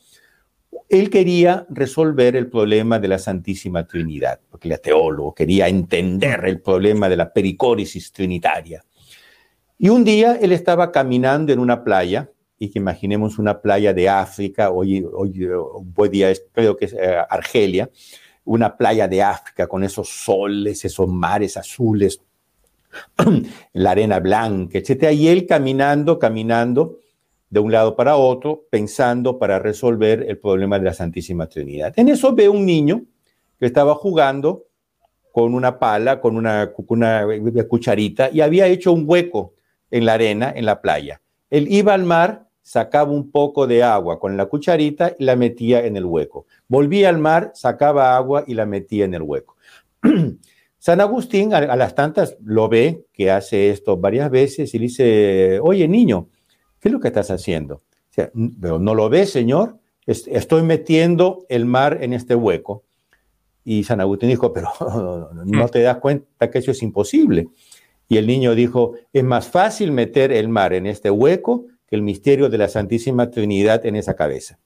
[0.88, 6.60] él quería resolver el problema de la Santísima Trinidad, porque era teólogo, quería entender el
[6.60, 8.84] problema de la pericórisis trinitaria.
[9.78, 14.08] Y un día él estaba caminando en una playa, y que imaginemos una playa de
[14.08, 15.46] África, hoy, hoy,
[15.96, 17.90] hoy día creo que es eh, Argelia,
[18.44, 22.22] una playa de África con esos soles, esos mares azules,
[23.72, 25.12] la arena blanca, etc.
[25.12, 26.98] Y él caminando, caminando,
[27.56, 31.94] de un lado para otro, pensando para resolver el problema de la Santísima Trinidad.
[31.96, 33.04] En eso ve un niño
[33.58, 34.66] que estaba jugando
[35.32, 36.70] con una pala, con una,
[37.66, 39.54] cucharita, y había hecho un hueco
[39.90, 41.22] en la arena, en la playa.
[41.48, 45.86] Él iba al mar, sacaba un poco de agua con la cucharita y la metía
[45.86, 46.44] en el hueco.
[46.68, 49.56] Volvía al mar, sacaba agua y la metía en el hueco.
[50.78, 55.88] San Agustín a, las tantas lo ve, que hace esto varias veces, y dice, oye
[55.88, 56.28] niño,
[56.86, 57.82] ¿qué es lo que estás haciendo?
[58.60, 62.84] pero no lo ves, Señor, estoy metiendo el mar en este hueco.
[63.64, 64.70] Y San Agustín dijo, pero
[65.44, 67.48] no te das cuenta que eso es imposible.
[68.08, 72.02] Y el niño dijo, es más fácil meter el mar en este hueco que el
[72.02, 74.60] misterio de la Santísima Trinidad en esa cabeza.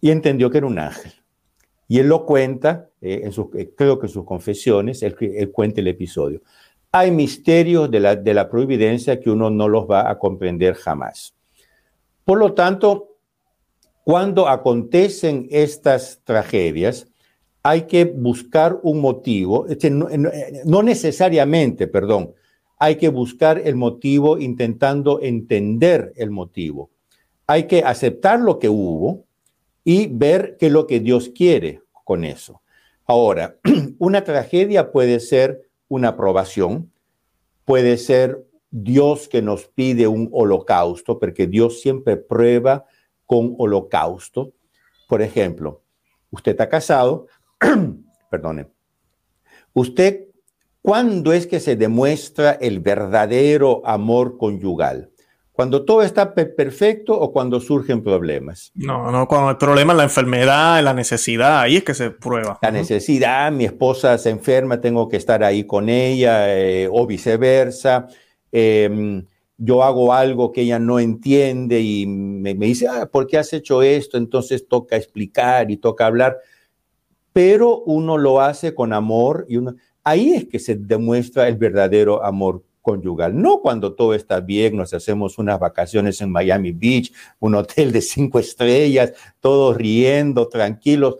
[0.00, 1.12] Y entendió que era un ángel.
[1.86, 5.14] Y él lo cuenta, eh, en sus, eh, creo que en sus confesiones, él,
[5.52, 6.42] cuenta el episodio.
[6.92, 11.34] Hay misterios de la, de la providencia que uno no los va a comprender jamás.
[12.24, 13.16] Por lo tanto,
[14.04, 17.06] cuando acontecen estas tragedias,
[17.62, 19.66] hay que buscar un motivo,
[20.64, 22.34] no, necesariamente, perdón,
[22.78, 26.90] hay que buscar el motivo intentando entender el motivo.
[27.46, 29.24] Hay que aceptar lo que hubo
[29.84, 32.60] y ver qué es lo que Dios quiere con eso.
[33.06, 33.56] Ahora,
[33.98, 36.90] una tragedia puede ser una aprobación,
[37.66, 42.86] puede ser Dios que nos pide un holocausto, porque Dios siempre prueba
[43.26, 44.54] con holocausto.
[45.06, 45.82] Por ejemplo,
[46.30, 47.26] usted está casado,
[48.30, 48.68] perdone,
[49.74, 50.28] usted,
[50.80, 55.11] ¿cuándo es que se demuestra el verdadero amor conyugal?
[55.52, 58.72] ¿Cuando todo está perfecto o cuando surgen problemas?
[58.74, 62.58] No, no, cuando el problema es la enfermedad, la necesidad, ahí es que se prueba.
[62.62, 68.08] La necesidad, mi esposa se enferma, tengo que estar ahí con ella eh, o viceversa.
[68.50, 69.26] Em,
[69.58, 73.52] yo hago algo que ella no entiende y me, me dice, ah, ¿por qué has
[73.52, 74.16] hecho esto?
[74.16, 76.38] Entonces toca explicar y toca hablar
[77.32, 82.24] pero uno lo hace con amor y uno, ahí es que se demuestra el verdadero
[82.24, 87.54] amor conyugal, no cuando todo está bien, nos hacemos unas vacaciones en Miami Beach, un
[87.54, 91.16] hotel de cinco estrellas, todos riendo, tranquilos.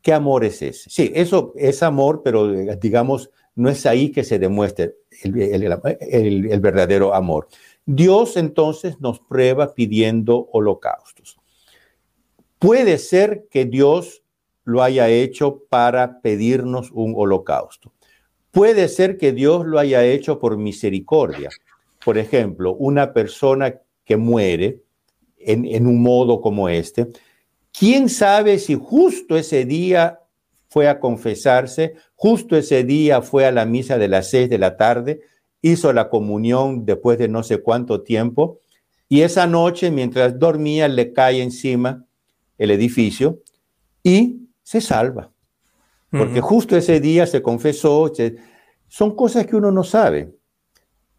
[0.00, 0.88] ¿Qué amor es ese?
[0.88, 7.48] Sí, eso es amor, pero digamos, no es ahí que se demuestre el verdadero amor.
[7.84, 11.38] Dios entonces nos prueba pidiendo holocaustos.
[12.58, 14.22] Puede ser que Dios
[14.64, 17.92] lo haya hecho para pedirnos un holocausto.
[18.50, 21.50] Puede ser que Dios lo haya hecho por misericordia.
[22.04, 24.82] Por ejemplo, una persona que muere
[25.38, 27.08] en, un modo como este,
[27.72, 30.20] ¿quién sabe si justo ese día
[30.68, 34.76] fue a confesarse, justo ese día fue a la misa de las seis de la
[34.76, 35.20] tarde,
[35.62, 38.60] hizo la comunión después de no sé cuánto tiempo,
[39.08, 42.04] y esa noche, mientras dormía, le cae encima
[42.58, 43.40] el edificio
[44.04, 45.29] y se salva.
[46.10, 48.12] Porque justo ese día se confesó,
[48.88, 50.34] son cosas que uno no sabe.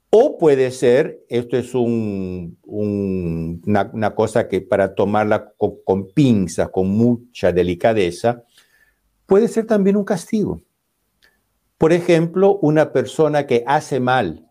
[0.10, 2.56] O puede ser, esto es una,
[4.13, 8.43] cosa que para tomarla con, con pinzas, con mucha delicadeza,
[9.25, 10.62] puede ser también un castigo.
[11.77, 14.45] Por ejemplo, una persona que hace mal,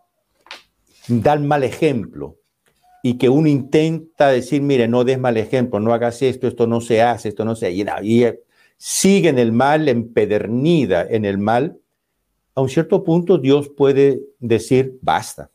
[1.07, 2.39] da el mal ejemplo,
[3.03, 6.81] y que uno intenta decir, mire, no des mal ejemplo, no hagas esto, esto no
[6.81, 8.25] se hace, esto no se hace, y,
[8.83, 11.79] sigue en el mal, empedernida en el mal,
[12.55, 15.51] a un cierto punto Dios puede decir, basta,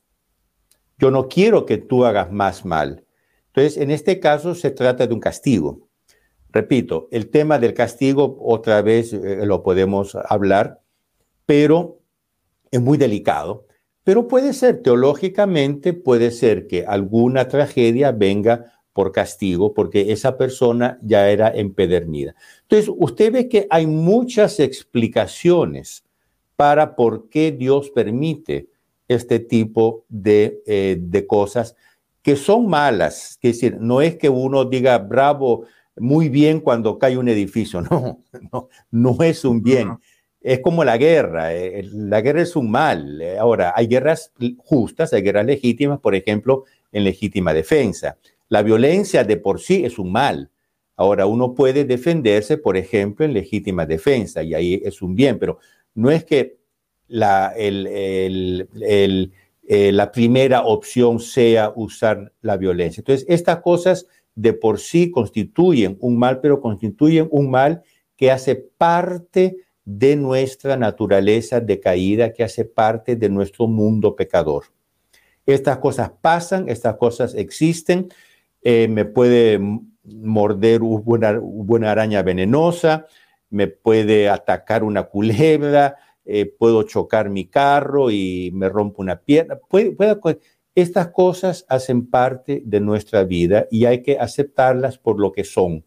[0.99, 3.03] yo no quiero que tú hagas más mal.
[3.47, 5.89] Entonces, en este caso se trata de un castigo.
[6.51, 10.81] Repito, el tema del castigo otra vez eh, lo podemos hablar,
[11.47, 12.01] pero
[12.69, 13.65] es muy delicado.
[14.03, 20.97] Pero puede ser, teológicamente, puede ser que alguna tragedia venga por castigo, porque esa persona
[21.01, 22.33] ya era empedernida.
[22.61, 26.05] Entonces, usted ve que hay muchas explicaciones
[26.55, 28.69] para por qué Dios permite
[29.09, 31.75] este tipo de, eh, de cosas
[32.21, 33.37] que son malas.
[33.43, 35.65] Es decir, no es que uno diga, bravo,
[35.97, 39.97] muy bien cuando cae un edificio, no, no, no es un bien.
[40.39, 43.21] Es como la guerra, eh, la guerra es un mal.
[43.37, 48.17] Ahora, hay guerras justas, hay guerras legítimas, por ejemplo, en legítima defensa.
[48.49, 50.51] La violencia de por sí es un mal.
[50.95, 55.59] Ahora, uno puede defenderse, por ejemplo, en legítima defensa, y ahí es un bien, pero
[55.93, 56.57] no es que
[57.07, 58.67] la, eh,
[60.13, 63.01] primera opción sea usar la violencia.
[63.01, 67.83] Entonces, estas cosas de por sí constituyen un mal, pero constituyen un mal
[68.15, 74.65] que hace parte de nuestra naturaleza decaída, que hace parte de nuestro mundo pecador.
[75.45, 78.09] Estas cosas pasan, estas cosas existen,
[78.67, 79.59] eh, me puede
[80.03, 83.05] morder una, araña venenosa,
[83.51, 89.59] me puede atacar una culebra, eh, puedo chocar mi carro y me rompo una pierna.
[90.73, 95.85] estas cosas hacen parte de nuestra vida y hay que aceptarlas por lo que son.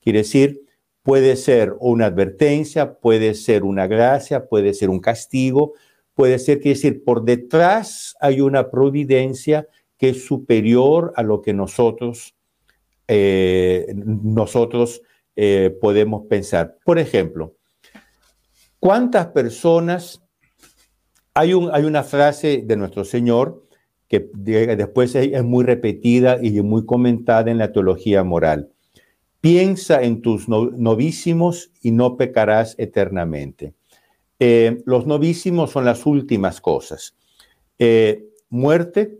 [0.00, 0.62] Quiere decir,
[1.02, 5.72] puede ser una advertencia, puede ser una gracia, puede ser un castigo,
[6.14, 9.66] puede ser, que decir, por detrás hay una providencia
[10.00, 12.34] que es superior a lo que nosotros,
[13.06, 15.02] eh, nosotros
[15.36, 16.78] eh, podemos pensar.
[16.86, 17.54] Por ejemplo,
[18.78, 20.22] ¿cuántas personas,
[21.34, 23.62] hay, un, hay una frase de nuestro Señor
[24.08, 28.72] que después es muy repetida y muy comentada en la teología moral.
[29.40, 33.74] Piensa en tus novísimos y no pecarás eternamente.
[34.40, 37.14] Eh, los novísimos son las últimas cosas.
[38.48, 39.19] Muerte,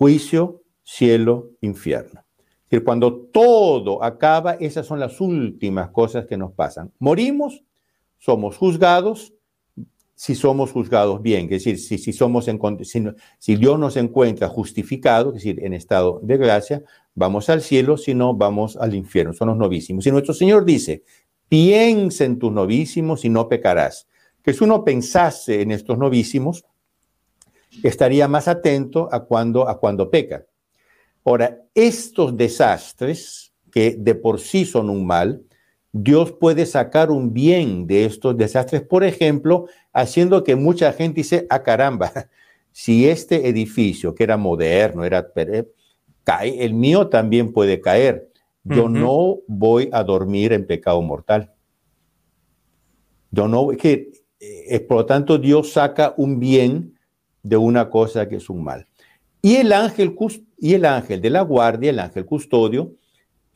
[0.00, 2.24] juicio, cielo, infierno.
[2.38, 6.90] Es decir, cuando todo acaba, esas son las últimas cosas que nos pasan.
[6.98, 7.62] Morimos,
[8.16, 9.34] somos juzgados,
[10.14, 12.58] si somos juzgados bien, es decir, si, somos en,
[13.38, 16.82] si, Dios nos encuentra justificado, es decir, en estado de gracia,
[17.14, 20.06] vamos al cielo, si no, vamos al infierno, son los novísimos.
[20.06, 21.02] Y nuestro Señor dice,
[21.46, 24.08] piensa en tus novísimos y no pecarás.
[24.42, 26.64] Que si uno pensase en estos novísimos,
[27.82, 30.44] estaría más atento a cuando, a cuando peca.
[31.24, 35.42] Ahora, estos desastres, que de por sí son un mal,
[35.92, 41.46] Dios puede sacar un bien de estos desastres, por ejemplo, haciendo que mucha gente dice,
[41.50, 42.12] ah caramba,
[42.72, 45.26] si este edificio que era moderno, era
[46.24, 48.28] cae, el mío también puede caer.
[48.62, 51.50] Yo no voy a dormir en pecado mortal.
[53.30, 56.94] Yo no, que, eh, por lo tanto, Dios saca un bien
[57.42, 58.86] de una cosa que es un mal.
[59.42, 60.16] Y el ángel,
[60.58, 62.92] y el ángel de la guardia, el ángel custodio,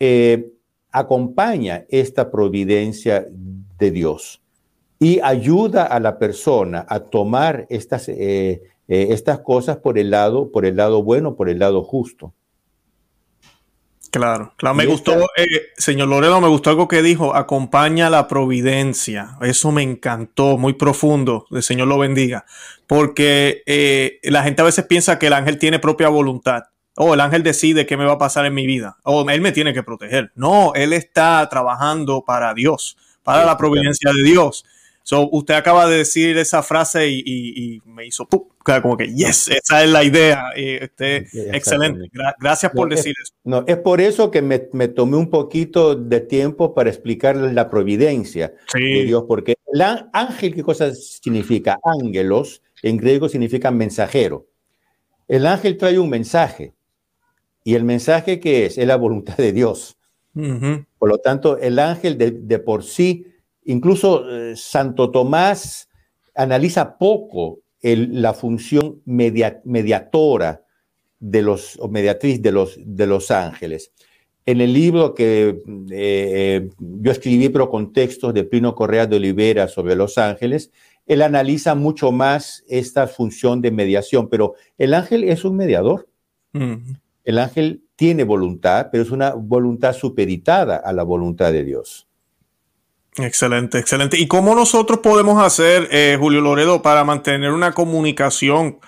[0.01, 0.51] eh,
[0.91, 3.27] acompaña esta providencia
[3.79, 4.41] de Dios
[4.99, 10.51] y ayuda a la persona a tomar estas, eh, eh, estas cosas por el, lado,
[10.51, 12.33] por el lado bueno, por el lado justo.
[14.19, 19.37] Claro, claro, me gustó, eh, señor Loredo, me gustó algo que dijo, acompaña la providencia.
[19.41, 22.45] Eso me encantó, muy profundo, el Señor lo bendiga,
[22.87, 26.65] porque la gente a veces piensa que el ángel tiene propia voluntad
[26.97, 29.41] oh, el ángel decide qué me va a pasar en mi vida, o oh, él
[29.41, 30.33] me tiene que proteger.
[30.35, 34.65] No, él está trabajando para Dios, para la providencia de Dios.
[35.07, 39.91] So, usted acaba de decir esa frase y, me hizo como que, yes, esa es
[39.91, 40.47] la idea.
[40.57, 42.11] Este, excelente.
[42.41, 43.35] gracias por decir eso.
[43.45, 48.55] No, es por eso que me, tomé un poquito de tiempo para explicarles la providencia
[48.73, 49.83] de Dios, porque el
[50.13, 51.79] ángel, ¿qué cosa significa?
[51.85, 54.47] Ángelos, en griego significa mensajero.
[55.29, 56.73] El ángel trae un mensaje.
[57.63, 59.99] Y el mensaje que es, es la voluntad de Dios.
[60.33, 63.27] Por lo tanto, el ángel de, por sí,
[63.65, 65.89] incluso eh, Santo Tomás
[66.35, 70.63] analiza poco la función mediatora
[71.21, 73.93] de los, o mediatriz de los, de los ángeles.
[74.47, 79.69] En el libro que eh, yo escribí, pero con textos de Plino Correa de Olivera
[79.69, 80.71] sobre los ángeles,
[81.07, 86.09] él analiza mucho más esta función de mediación, pero el ángel es un mediador.
[87.25, 92.07] El ángel tiene voluntad, pero es una voluntad supeditada a la voluntad de Dios.
[93.17, 94.19] Excelente, excelente.
[94.19, 98.81] ¿Y cómo nosotros podemos hacer, eh, Julio Loredo, para mantener una comunicación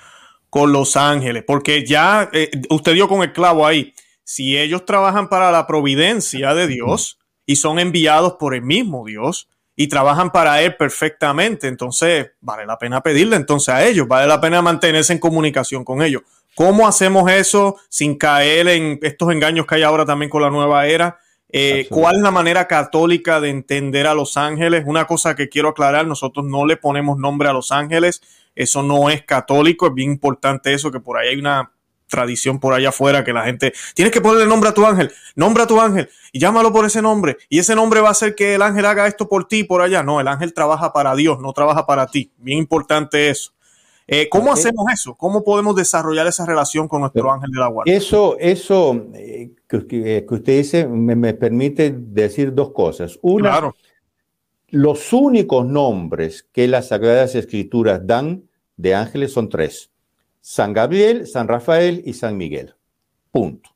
[0.50, 1.44] con los ángeles?
[1.46, 3.94] Porque ya eh, usted dio con el clavo ahí.
[4.24, 9.48] Si ellos trabajan para la providencia de Dios y son enviados por el mismo Dios
[9.76, 14.40] y trabajan para Él perfectamente, entonces vale la pena pedirle entonces a ellos, vale la
[14.40, 16.22] pena mantenerse en comunicación con ellos.
[16.56, 20.86] ¿Cómo hacemos eso sin caer en estos engaños que hay ahora también con la nueva
[20.88, 21.18] era?
[21.58, 24.84] Eh, ¿Cuál es la manera católica de entender a los ángeles?
[24.86, 28.20] Una cosa que quiero aclarar, nosotros no le ponemos nombre a los ángeles,
[28.54, 31.72] eso no es católico, es bien importante eso, que por ahí hay una
[32.08, 35.64] tradición por allá afuera que la gente, tienes que ponerle nombre a tu ángel, nombra
[35.64, 38.54] a tu ángel y llámalo por ese nombre y ese nombre va a hacer que
[38.54, 40.02] el ángel haga esto por ti por allá.
[40.02, 42.30] No, el ángel trabaja para Dios, no trabaja para ti.
[42.36, 43.55] Bien importante eso.
[44.08, 45.16] Eh, ¿Cómo hacemos eso?
[45.16, 47.96] ¿Cómo podemos desarrollar esa relación con nuestro ángel de la guardia?
[47.96, 53.18] Eso, eso eh, que, usted dice me, permite decir dos cosas.
[53.22, 53.72] Una,
[54.68, 58.44] los únicos nombres que las Sagradas Escrituras dan
[58.76, 59.90] de ángeles son tres.
[60.40, 62.74] San Gabriel, San Rafael y San Miguel.
[63.32, 63.70] Punto.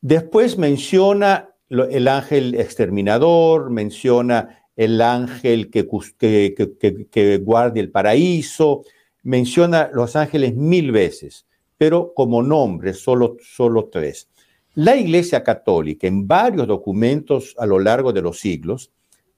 [0.00, 5.86] Después menciona el ángel exterminador, menciona el ángel que,
[6.18, 8.82] que, que guarda el paraíso,
[9.22, 11.46] menciona los ángeles mil veces,
[11.76, 14.28] pero como nombre solo, solo tres.
[14.74, 18.92] La Iglesia Católica en varios documentos a lo largo de los siglos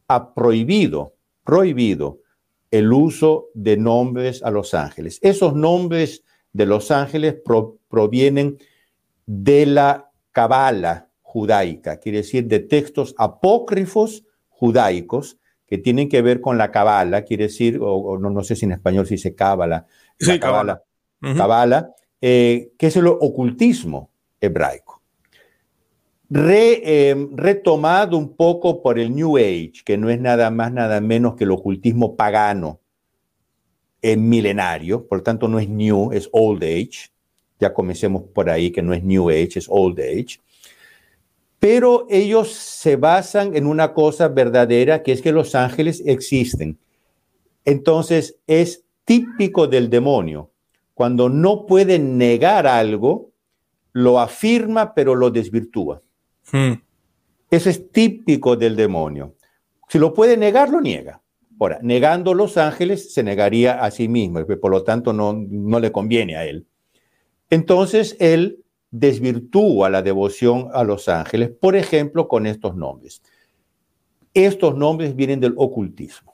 [0.09, 1.15] ha prohibido,
[1.45, 2.21] prohibido
[2.71, 5.19] el uso de nombres a los ángeles.
[5.23, 7.37] Esos nombres de los ángeles
[7.89, 8.59] provienen
[9.27, 15.39] de la cabala judaica, quiere decir de textos apócrifos judaicos
[15.73, 18.73] que tienen que ver con la cabala, quiere decir, o, no, no, sé si en
[18.73, 19.87] español se dice cábala,
[20.19, 20.83] sí, cabala,
[21.19, 25.01] cabala eh, que es el ocultismo hebraico.
[26.29, 31.01] Re, em, retomado un poco por el New Age, que no es nada más, nada
[31.01, 32.81] menos que el ocultismo pagano
[34.03, 37.09] en milenario, por tanto no es New, es Old Age.
[37.59, 40.39] Ya comencemos por ahí, que no es New Age, es Old Age
[41.63, 46.77] pero ellos se basan en una cosa verdadera, que es que los ángeles existen.
[47.65, 50.51] Entonces, es típico del demonio.
[50.93, 53.31] Cuando no puede negar algo,
[53.93, 56.03] lo afirma, pero lo desvirtúa.
[56.51, 56.73] Hmm.
[57.49, 59.37] Eso es típico del demonio.
[59.89, 61.23] Si lo puede negar, lo niega.
[61.61, 65.93] Ahora, negando los ángeles, se negaría a sí mismo, por lo tanto no, no le
[65.93, 66.67] conviene a él.
[67.51, 68.62] Entonces, él
[68.93, 73.23] desvirtúa la devoción a los ángeles, por ejemplo, con estos nombres.
[74.35, 76.33] Estos nombres vienen del ocultismo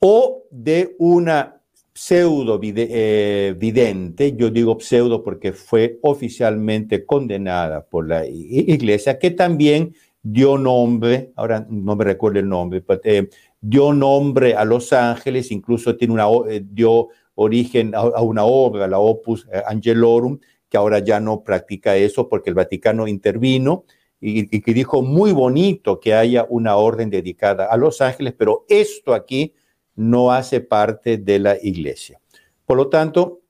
[0.00, 1.62] o de una
[1.94, 9.94] pseudo eh, vidente, yo digo pseudo porque fue oficialmente condenada por la iglesia, que también
[10.22, 13.28] dio nombre, ahora no me recuerdo el nombre, eh,
[13.60, 18.98] dio nombre a los ángeles, incluso tiene una, eh, dio origen a, una obra, la
[18.98, 20.38] Opus Angelorum,
[20.72, 23.84] que ahora ya no practica eso porque el Vaticano intervino
[24.22, 29.12] y, que dijo muy bonito que haya una orden dedicada a los ángeles, pero esto
[29.12, 29.52] aquí
[29.96, 32.18] no hace parte de la iglesia.
[32.64, 33.42] Por lo tanto,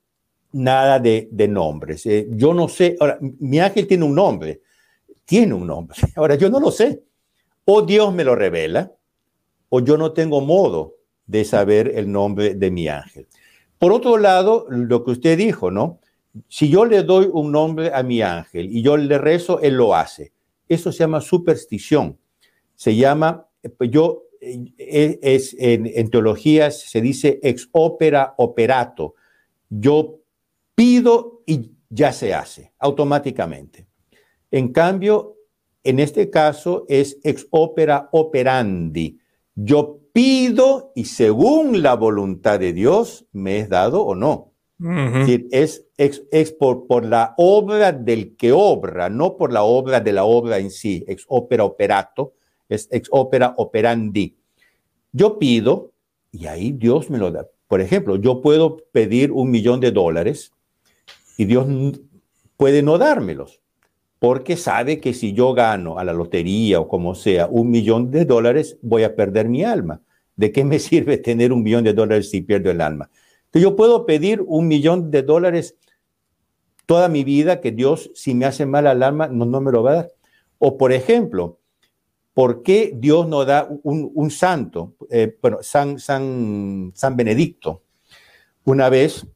[0.50, 2.06] nada de, nombres.
[2.06, 4.62] Eh, yo no sé, ahora, mi ángel tiene un nombre,
[5.24, 7.04] tiene un nombre, ahora yo no lo sé.
[7.66, 8.92] O Dios me lo revela,
[9.68, 13.28] o yo no tengo modo de saber el nombre de mi ángel.
[13.78, 16.00] Por otro lado, lo que usted dijo, ¿no?
[16.48, 19.94] Si yo le doy un nombre a mi ángel y yo le rezo, él lo
[19.94, 20.32] hace.
[20.68, 22.18] Eso se llama superstición.
[22.74, 29.14] Se llama, pues yo, eh, es, en, en teología se dice ex opera operato.
[29.68, 30.20] Yo
[30.74, 33.86] pido y ya se hace automáticamente.
[34.50, 35.36] En cambio,
[35.84, 39.18] en este caso es ex opera operandi.
[39.54, 44.51] Yo pido y según la voluntad de Dios me es dado o no
[45.50, 50.58] es, por, por, la obra del que obra, no por la obra de la obra
[50.58, 52.34] en sí, ex opera operato,
[52.68, 54.36] es ex opera operandi.
[55.12, 55.92] Yo pido
[56.32, 57.46] y ahí Dios me lo da.
[57.68, 60.52] Por ejemplo, yo puedo pedir un millón de dólares
[61.36, 61.66] y Dios
[62.56, 63.60] puede no dármelos,
[64.18, 68.24] porque sabe que si yo gano a la lotería o como sea un millón de
[68.24, 70.00] dólares, voy a perder mi alma.
[70.36, 73.10] ¿De qué me sirve tener un millón de dólares si pierdo el alma?
[73.60, 75.76] Yo puedo pedir un millón de dólares
[76.86, 79.82] toda mi vida que Dios, si me hace mal al alma, no, no me lo
[79.82, 80.12] va a dar.
[80.58, 81.58] O por ejemplo,
[82.34, 84.94] ¿por qué Dios no da un, santo?
[85.10, 87.82] Eh, bueno, San, San, San Benedicto.
[88.64, 89.26] Una vez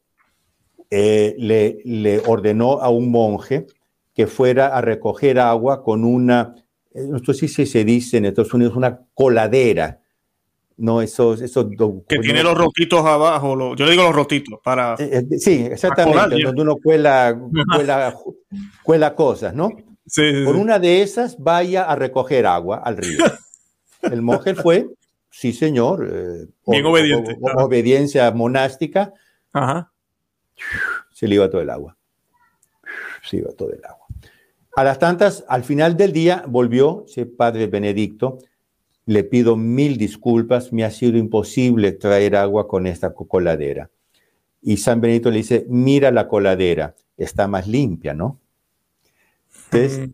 [0.91, 3.67] eh, le, le, ordenó a un monje
[4.15, 6.55] que fuera a recoger agua con una,
[6.95, 10.01] no sé si se dice en Estados Unidos, una coladera
[10.79, 11.67] no esos, esos
[12.09, 14.95] que tiene los rotitos abajo, yo digo los rotitos para...
[14.99, 17.39] Eh, eh, sí, exactamente, donde uno cuela,
[18.83, 19.71] cuela, cosas, ¿no?
[20.07, 23.25] Sí, Por una de esas vaya a recoger agua al río.
[24.03, 24.89] El monje fue,
[25.31, 27.37] sí señor, eh, bien obediente.
[27.57, 29.13] obediencia monástica,
[29.53, 29.91] Ajá.
[31.11, 31.97] se le iba todo el agua.
[33.23, 34.07] Se iba todo el agua.
[34.77, 38.39] A las tantas, al final del día, volvió, ese padre Benedicto,
[39.07, 43.91] le pido mil disculpas, me ha sido imposible traer agua con esta coladera.
[44.61, 48.41] Y San Benito le dice, mira la coladera, está más limpia, ¿no?
[49.71, 50.11] Entonces,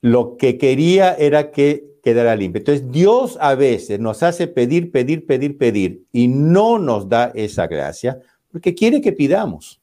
[0.00, 2.60] lo que quería era que quedara limpia.
[2.60, 7.66] Entonces, Dios a veces nos hace pedir, pedir, pedir, pedir y no nos da esa
[7.66, 8.20] gracia
[8.50, 9.80] porque quiere que pidamos.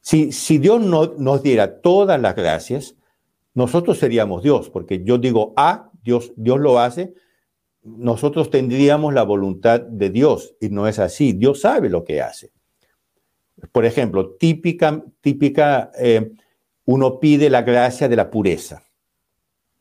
[0.00, 2.94] Si, si Dios no, nos diera todas las gracias,
[3.52, 7.12] nosotros seríamos Dios, porque yo digo A, Dios, Dios lo hace,
[7.82, 11.34] nosotros tendríamos la voluntad de Dios y no es así.
[11.34, 12.50] Dios sabe lo que hace.
[13.72, 16.32] Por ejemplo, típica, típica, eh,
[16.86, 18.84] uno pide la gracia de la pureza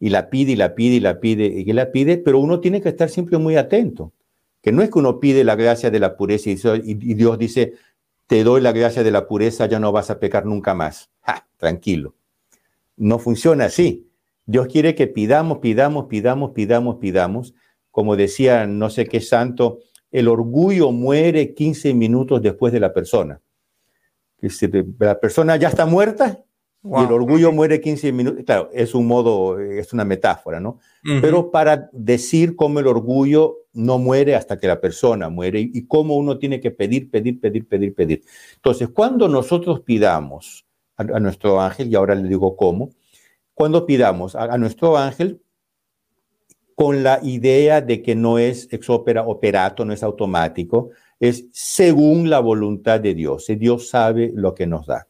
[0.01, 2.81] y la pide y la pide y la pide y la pide, pero uno tiene
[2.81, 4.11] que estar siempre muy atento.
[4.61, 7.75] Que no es que uno pide la gracia de la pureza y, Dios dice,
[8.25, 11.09] te doy la gracia de la pureza, ya no vas a pecar nunca más.
[11.55, 12.15] tranquilo.
[12.97, 14.06] No funciona así.
[14.47, 17.53] Dios quiere que pidamos, pidamos, pidamos, pidamos, pidamos.
[17.91, 19.79] Como decía no sé qué santo,
[20.09, 23.41] el orgullo muere 15 minutos después de la persona.
[24.99, 26.43] La persona ya está muerta,
[26.83, 28.43] Y el orgullo muere 15 minutos.
[28.45, 30.79] Claro, es un modo, es una metáfora, ¿no?
[31.03, 36.15] Pero para decir cómo el orgullo no muere hasta que la persona muere y, cómo
[36.15, 38.21] uno tiene que pedir, pedir, pedir, pedir, pedir.
[38.55, 42.91] Entonces, cuando nosotros pidamos a, nuestro ángel, y ahora le digo cómo,
[43.57, 45.41] cuando pidamos a, nuestro ángel
[46.75, 52.29] con la idea de que no es ex opera operato, no es automático, es según
[52.29, 53.47] la voluntad de Dios.
[53.57, 55.07] Dios sabe lo que nos da.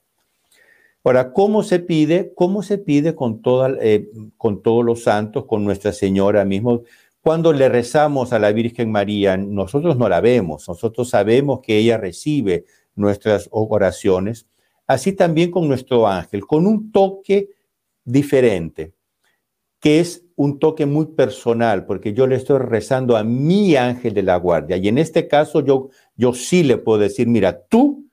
[1.03, 2.31] Ahora, ¿cómo se pide?
[2.35, 3.41] ¿Cómo se pide con,
[3.81, 6.83] eh, con todos los santos, con Nuestra Señora mismo?
[7.19, 11.97] Cuando le rezamos a la Virgen María, nosotros no la vemos, nosotros sabemos que ella
[11.97, 12.63] recibe
[12.95, 14.47] nuestras oraciones,
[14.87, 17.56] así también con nuestro ángel, con un toque
[18.07, 18.93] diferente,
[19.79, 24.23] que es un toque muy personal, porque yo le estoy rezando a mi ángel de
[24.23, 24.77] la guardia.
[24.77, 28.07] Y en este caso yo, yo sí le puedo decir, mira, tú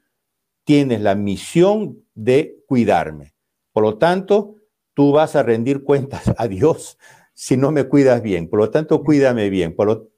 [0.64, 3.34] tienes la misión de cuidarme.
[3.72, 4.56] Por lo tanto,
[4.94, 6.98] tú vas a rendir cuentas a Dios
[7.34, 8.48] si no me cuidas bien.
[8.48, 9.74] Por lo tanto, cuídame bien.
[9.74, 10.10] Por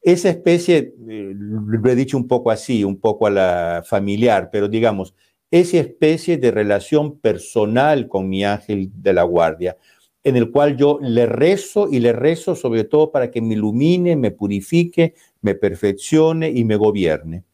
[0.00, 4.68] esa especie, eh, lo he dicho un poco así, un poco a la familiar, pero
[4.68, 5.14] digamos,
[5.60, 9.76] esa especie de relación personal con mi ángel de la guardia,
[10.22, 14.16] en el cual yo le rezo y le rezo sobre todo para que me ilumine,
[14.16, 17.44] me purifique, me perfeccione y me gobierne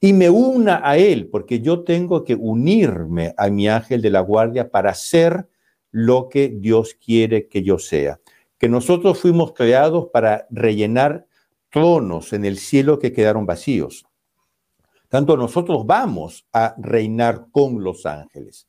[0.00, 4.20] y me una a Él, porque yo tengo que unirme a mi ángel de la
[4.20, 5.48] guardia para ser
[5.90, 8.20] lo que Dios quiere que yo sea.
[8.58, 11.26] Que nosotros fuimos creados para rellenar
[11.70, 14.06] tronos en el cielo que quedaron vacíos.
[15.16, 18.68] Tanto nosotros vamos a reinar con los ángeles.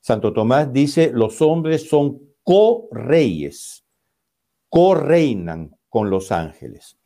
[0.00, 3.84] Santo Tomás dice, los hombres son co-reyes,
[4.68, 6.98] co-reinan con los ángeles.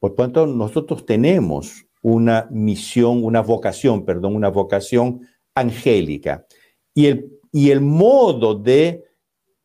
[0.00, 5.20] Por tanto, nosotros tenemos una misión, una vocación, perdón, una vocación
[5.54, 6.48] angélica.
[6.94, 9.04] Y el, y el modo de,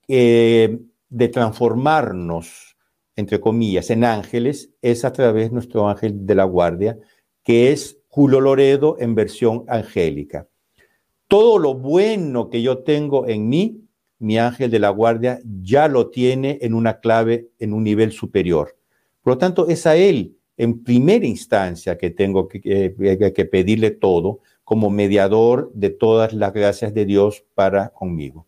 [0.07, 2.77] eh, de transformarnos,
[3.15, 6.99] entre comillas, en ángeles es a través de nuestro ángel de la guardia,
[7.43, 10.45] que es Julio Loredo en versión angélica.
[11.29, 13.85] Todo lo bueno que yo tengo en mí,
[14.19, 18.75] mi ángel de la guardia ya lo tiene en una clave, en un nivel superior.
[19.21, 24.89] Por lo tanto, es a él en primera instancia que tengo que, pedirle todo como
[24.89, 28.45] mediador de todas las gracias de Dios para conmigo.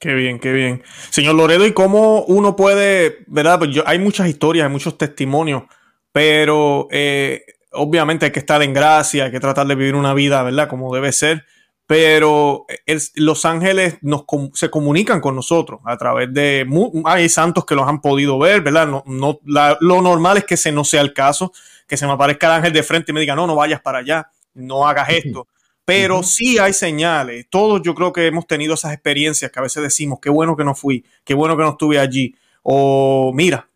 [0.00, 0.82] Qué bien, qué bien.
[1.10, 3.58] Señor Loredo, ¿y cómo uno puede, verdad?
[3.58, 5.64] Pues hay muchas historias, hay muchos testimonios,
[6.12, 7.42] pero eh,
[7.76, 10.68] obviamente hay que estar en gracia, hay que tratar de vivir una vida, ¿verdad?
[10.68, 11.44] Como debe ser
[11.86, 12.66] pero
[13.14, 14.24] los ángeles nos,
[14.54, 16.66] se comunican con nosotros a través de...
[17.04, 18.88] Hay santos que los han podido ver, ¿verdad?
[18.88, 21.52] No, no, lo normal es que ese no sea el caso,
[21.86, 23.98] que se me aparezca el ángel de frente y me diga, no, no vayas para
[23.98, 25.46] allá, no hagas esto.
[25.84, 27.46] Pero sí hay señales.
[27.48, 30.64] Todos yo creo que hemos tenido esas experiencias que a veces decimos, qué bueno que
[30.64, 32.34] no fui, qué bueno que no estuve allí.
[32.64, 33.68] O mira,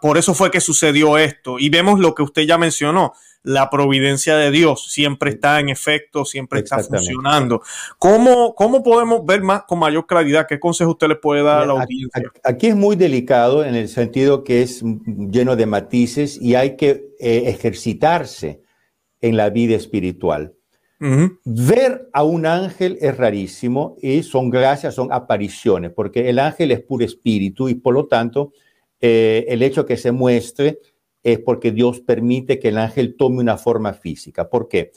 [0.00, 1.60] por eso fue que sucedió esto.
[1.60, 3.12] Y vemos lo que usted ya mencionó
[3.44, 7.62] la providencia de Dios siempre está en efecto, siempre está funcionando.
[7.98, 10.46] ¿Cómo, ¿Cómo podemos ver más con mayor claridad?
[10.48, 12.32] ¿Qué consejo usted le puede dar a la audiencia?
[12.42, 17.04] Aquí es muy delicado en el sentido que es lleno de matices y hay que
[17.20, 18.62] eh, ejercitarse
[19.20, 20.54] en la vida espiritual.
[21.44, 26.80] Ver a un ángel es rarísimo y son gracias, son apariciones, porque el ángel es
[26.80, 28.52] puro espíritu y por lo tanto
[29.00, 30.78] eh, el hecho que se muestre
[31.24, 34.48] es porque Dios permite que el ángel tome una forma física.
[34.48, 34.92] ¿Por qué?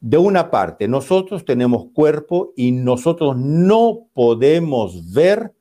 [0.00, 5.54] De una parte, nosotros tenemos cuerpo y nosotros no podemos ver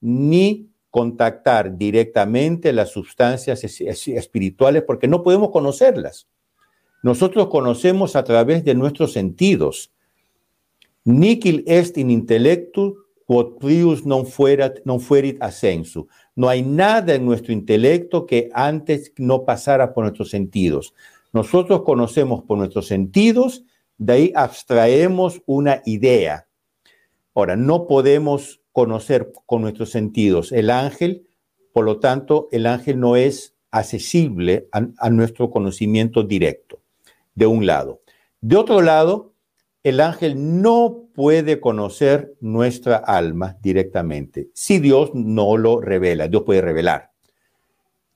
[0.00, 6.28] ni contactar directamente las sustancias espirituales porque no podemos conocerlas.
[7.02, 9.92] Nosotros conocemos a través de nuestros sentidos.
[11.04, 16.06] Nihil est in intellectu quod prius non fuerat, non fuerit ascensu.
[16.36, 20.94] No hay nada en nuestro intelecto que antes no pasara por nuestros sentidos.
[21.32, 23.64] Nosotros conocemos por nuestros sentidos,
[23.98, 26.46] de ahí abstraemos una idea.
[27.34, 31.26] Ahora, no podemos conocer con nuestros sentidos el ángel,
[31.72, 36.80] por lo tanto, el ángel no es accesible a nuestro conocimiento directo,
[37.34, 38.02] de un lado.
[38.40, 39.33] De otro lado,
[39.84, 46.26] el ángel no puede conocer nuestra alma directamente si Dios no lo revela.
[46.26, 47.10] Dios puede revelar.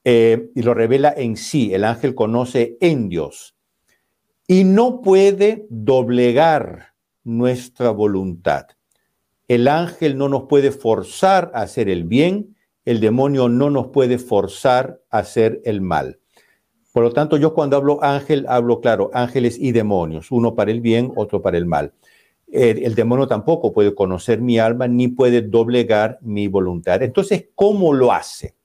[0.02, 1.74] Eh, y lo revela en sí.
[1.74, 3.54] El ángel conoce en Dios.
[4.46, 8.68] Y no puede doblegar nuestra voluntad.
[9.46, 12.56] El ángel no nos puede forzar a hacer el bien.
[12.86, 16.18] El demonio no nos puede forzar a hacer el mal.
[16.98, 20.80] Por lo tanto, yo cuando hablo ángel, hablo, claro, ángeles y demonios, uno para el
[20.80, 21.92] bien, otro para el mal.
[22.48, 27.00] el demonio tampoco puede conocer mi alma ni puede doblegar mi voluntad.
[27.00, 28.56] Entonces, ¿cómo lo hace?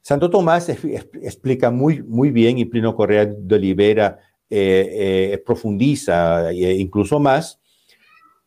[0.00, 6.72] Santo Tomás explica muy, muy bien y Plino Correa de Olivera eh, eh, profundiza e
[6.72, 7.60] incluso más,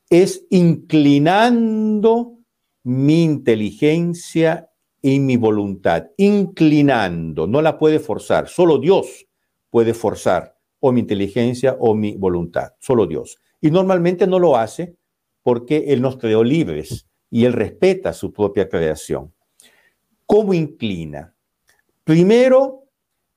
[0.10, 2.40] es inclinando
[2.82, 4.67] mi inteligencia
[5.02, 9.28] y mi voluntad, inclinando, no la puede forzar, solo Dios
[9.70, 13.38] puede forzar o mi inteligencia o mi voluntad, solo Dios.
[13.62, 14.96] Y normalmente no lo hace
[15.44, 19.34] porque Él nos creó libres y Él respeta su propia creación.
[20.26, 21.34] ¿Cómo inclina?
[22.04, 22.84] Primero,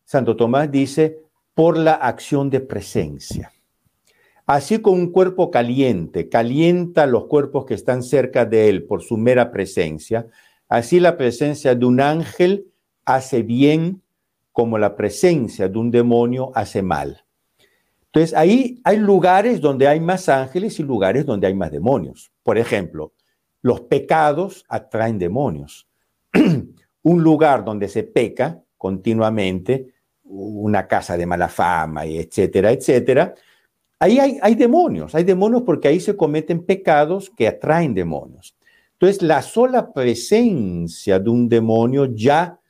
[0.05, 1.19] Santo Tomás dice,
[1.55, 3.53] por la acción de presencia.
[4.47, 9.17] Así como un cuerpo caliente calienta los cuerpos que están cerca de él por su
[9.17, 10.27] mera presencia,
[10.71, 12.67] así la presencia de un ángel
[13.05, 14.03] hace bien
[14.53, 17.25] como la presencia de un demonio hace mal.
[18.07, 22.33] Entonces, ahí hay lugares donde hay más ángeles y lugares donde hay más demonios.
[22.43, 23.13] Por ejemplo,
[23.63, 25.87] los pecados atraen demonios.
[27.03, 29.95] un lugar donde se peca continuamente,
[30.25, 33.35] una casa de mala fama, y etcétera, etcétera,
[33.99, 38.57] ahí hay, hay demonios, hay demonios porque ahí se cometen pecados que atraen demonios.
[39.01, 42.61] Entonces, la sola presencia de un demonio ya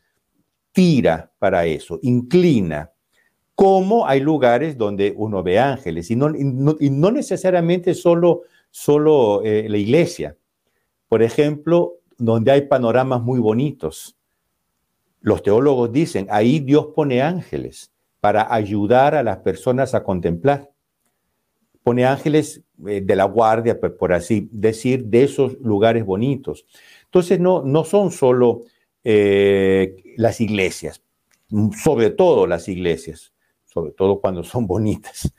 [0.71, 2.93] tira para eso, inclina.
[3.57, 6.31] Como hay lugares donde uno ve ángeles y no,
[7.11, 10.37] necesariamente solo, solo eh, la iglesia.
[11.09, 14.17] Por ejemplo, donde hay panoramas muy bonitos,
[15.23, 20.71] los teólogos dicen, ahí Dios pone ángeles para ayudar a las personas a contemplar.
[21.83, 26.67] Pone ángeles eh, de la guardia, por así decir, de esos lugares bonitos.
[27.05, 28.63] Entonces, no, no son solo
[29.03, 31.03] eh, las iglesias,
[31.83, 33.33] sobre todo las iglesias,
[33.65, 35.33] sobre todo cuando son bonitas,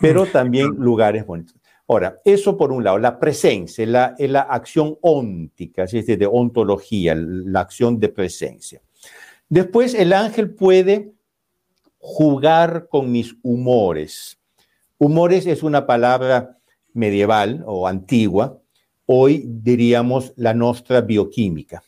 [0.00, 1.56] pero también lugares bonitos.
[1.88, 7.14] Ahora, eso por un lado, la presencia, la, la acción óntica, es decir, de ontología,
[7.16, 8.82] la acción de presencia.
[9.48, 11.14] Después el ángel puede
[11.98, 14.37] jugar con mis humores.
[15.00, 16.58] Humores es una palabra
[16.92, 18.60] medieval o antigua.
[19.06, 21.84] Hoy diríamos la nuestra bioquímica.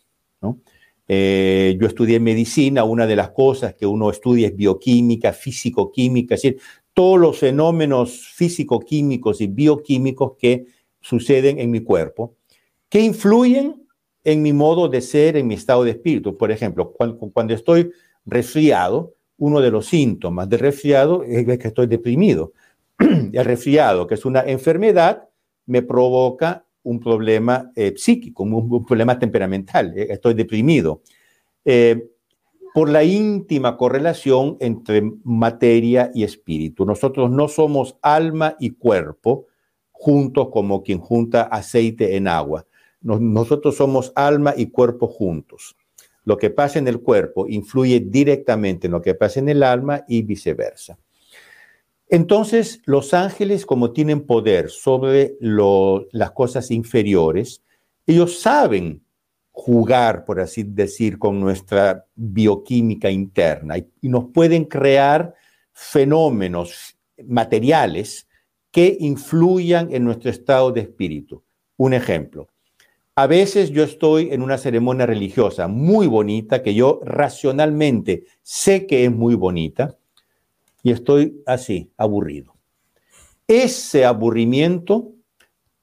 [1.12, 6.42] Eh, yo estudié medicina, una de las cosas que uno estudia es bioquímica, físico-química, es
[6.42, 6.60] decir,
[6.94, 10.66] todos los fenómenos físico-químicos y bioquímicos que
[11.00, 12.36] suceden en mi cuerpo,
[12.88, 13.88] que influyen
[14.22, 16.36] en mi modo de ser, en mi estado de espíritu.
[16.36, 17.90] Por ejemplo, cuando, estoy
[18.24, 22.52] resfriado, uno de los síntomas de resfriado es que estoy deprimido.
[23.32, 25.28] El resfriado, que es una enfermedad,
[25.66, 29.92] me provoca un problema eh, psíquico, un, problema temperamental.
[29.96, 31.02] Eh, estoy deprimido.
[31.64, 32.10] Eh,
[32.72, 36.84] por la íntima correlación entre materia y espíritu.
[36.84, 39.46] Nosotros no somos alma y cuerpo
[39.90, 42.64] juntos como quien junta aceite en agua
[43.00, 45.76] nosotros somos alma y cuerpo juntos.
[46.24, 50.04] Lo que pasa en el cuerpo influye directamente en lo que pasa en el alma
[50.06, 50.98] y viceversa.
[52.10, 57.62] Entonces, los ángeles, como tienen poder sobre las cosas inferiores,
[58.04, 59.04] ellos saben
[59.52, 65.34] jugar, por así decir, con nuestra bioquímica interna y nos pueden crear
[65.72, 68.26] fenómenos materiales
[68.72, 71.44] que influyan en nuestro estado de espíritu.
[71.76, 72.48] Un ejemplo,
[73.14, 79.04] a veces yo estoy en una ceremonia religiosa muy bonita, que yo racionalmente sé que
[79.04, 79.96] es muy bonita,
[80.82, 82.54] y estoy así, aburrido.
[83.46, 85.12] Ese aburrimiento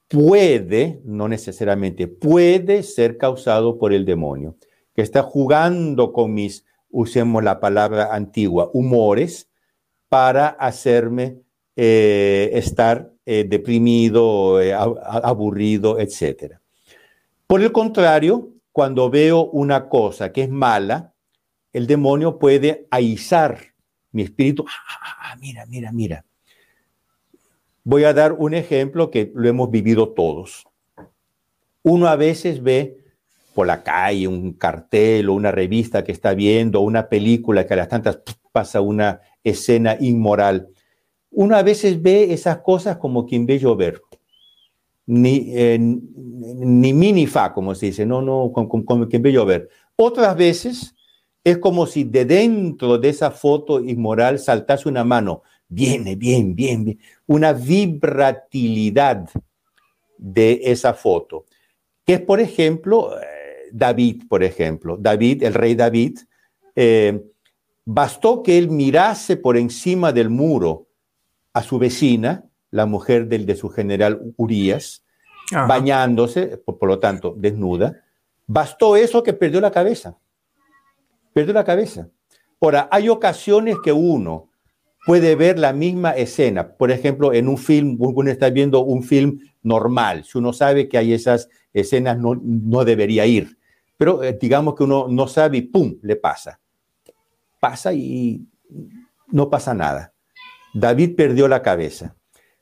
[0.07, 4.55] puede, no necesariamente, puede ser causado por el demonio,
[4.95, 9.49] que está jugando con mis, usemos la palabra antigua, humores,
[10.09, 11.41] para hacerme
[11.75, 16.61] eh, estar eh, deprimido, eh, aburrido, etcétera.
[17.45, 21.13] Por el contrario, cuando veo una cosa que es mala,
[21.73, 23.66] el demonio puede aizar
[24.11, 24.65] mi espíritu.
[24.67, 26.25] Ah, ah, ah, mira, mira, mira.
[27.83, 30.67] Voy a dar un ejemplo que lo hemos vivido todos.
[31.83, 32.97] Uno a veces ve
[33.53, 37.77] por la calle un cartel o una revista que está viendo, una película que a
[37.77, 38.19] las tantas
[38.51, 40.67] pasa una escena inmoral.
[41.31, 44.01] Uno a veces ve esas cosas como quien ve llover
[45.07, 49.69] ni, eh, ni mini fa, como se dice, no, no, con, con, que bello ver.
[49.95, 50.93] Otras veces
[51.51, 55.43] es como si de dentro de esa foto inmoral saltase una mano.
[55.69, 56.99] Viene, bien, bien, bien.
[57.25, 59.29] Una vibratilidad
[60.17, 61.45] de esa foto.
[62.03, 64.97] Que es, por ejemplo, eh, David, por ejemplo.
[64.99, 66.19] David, el rey David,
[66.75, 67.23] eh,
[67.85, 70.89] bastó que él mirase por encima del muro
[71.53, 75.05] a su vecina la mujer del, de su general Urias,
[75.49, 78.03] bañándose, por, por, lo tanto, desnuda.
[78.45, 80.17] Bastó eso que perdió la cabeza.
[81.37, 82.09] Perdió la cabeza.
[82.59, 84.49] Ahora, hay ocasiones que uno
[85.05, 86.75] puede ver la misma escena.
[86.75, 90.23] Por ejemplo, en un film, uno está viendo un film normal.
[90.23, 93.59] Si uno sabe que hay esas escenas, no, no debería ir.
[93.97, 95.99] Pero eh, digamos que uno no sabe y ¡pum!
[96.01, 96.59] le pasa.
[97.59, 98.47] Pasa y
[99.27, 100.13] no pasa nada.
[100.73, 102.15] David perdió la cabeza.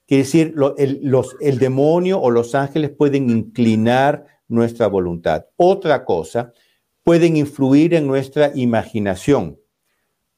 [0.05, 5.45] Quiere decir, el, demonio o los ángeles pueden inclinar nuestra voluntad.
[5.55, 6.51] Otra cosa,
[7.05, 9.59] pueden influir en nuestra imaginación.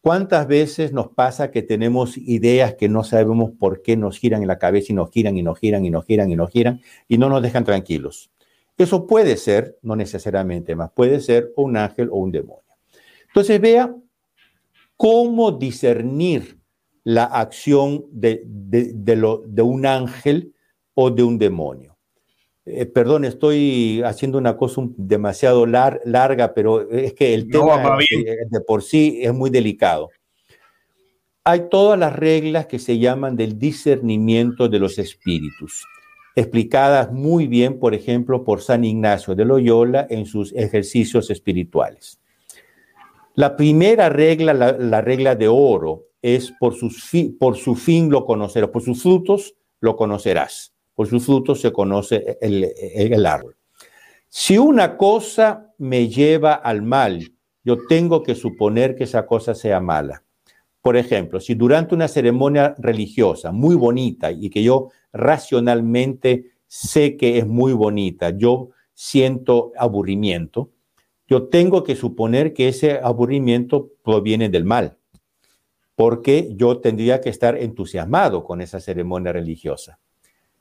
[0.02, 4.50] ¿Cuántas veces nos pasa que tenemos ideas que no sabemos por qué nos giran en
[4.50, 7.18] la cabeza y nos giran y nos giran y nos giran y nos giran y
[7.18, 8.32] no nos dejan tranquilos?
[8.78, 12.76] Eso puede ser, no necesariamente más, puede ser un ángel o un demonio.
[13.28, 13.96] Entonces vea
[14.98, 16.60] cómo discernir
[17.06, 20.54] la acción de, de un ángel
[20.96, 21.97] o de un demonio.
[22.70, 28.84] Eh, perdón, estoy haciendo una cosa demasiado larga, pero es que el tema de por
[28.84, 30.10] sí es muy delicado.
[31.46, 35.86] Hay todas las reglas que se llaman del discernimiento de los espíritus,
[36.36, 42.20] explicadas muy bien, por ejemplo, por San Ignacio de Loyola en sus ejercicios espirituales.
[43.36, 47.10] La primera regla, la, regla de oro, es por, sus
[47.40, 50.74] por su fin lo conocerás, por sus frutos lo conocerás.
[50.98, 53.56] Por sus frutos se conoce el, el árbol.
[54.30, 59.80] Si una cosa me lleva al mal, yo tengo que suponer que esa cosa sea
[59.80, 60.24] mala.
[60.82, 67.38] Por ejemplo, si durante una ceremonia religiosa muy bonita y que yo racionalmente sé que
[67.38, 70.72] es muy bonita, yo siento aburrimiento,
[71.28, 74.98] yo tengo que suponer que ese aburrimiento proviene del mal,
[75.94, 80.00] porque yo tendría que estar entusiasmado con esa ceremonia religiosa.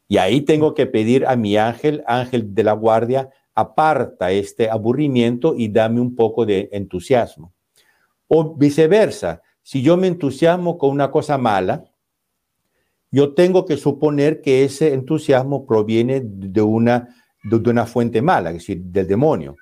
[0.09, 5.55] Y ahí tengo que pedir a mi ángel, ángel de la guardia, aparta este aburrimiento
[5.57, 7.53] y dame un poco de entusiasmo.
[8.29, 11.85] O viceversa, si yo me entusiasmo con una cosa mala,
[13.11, 17.09] yo tengo que suponer que ese entusiasmo proviene de una,
[17.43, 19.57] de una fuente mala, es decir, del demonio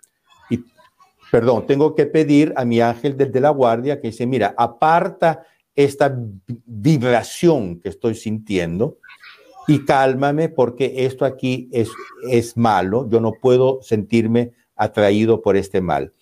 [1.34, 6.16] perdón, tengo que pedir a mi ángel desde la guardia que dice, mira, aparta esta
[6.46, 8.98] vibración que estoy sintiendo
[9.66, 11.88] y cálmame porque esto aquí es,
[12.30, 16.12] es malo, yo no puedo sentirme atraído por este mal.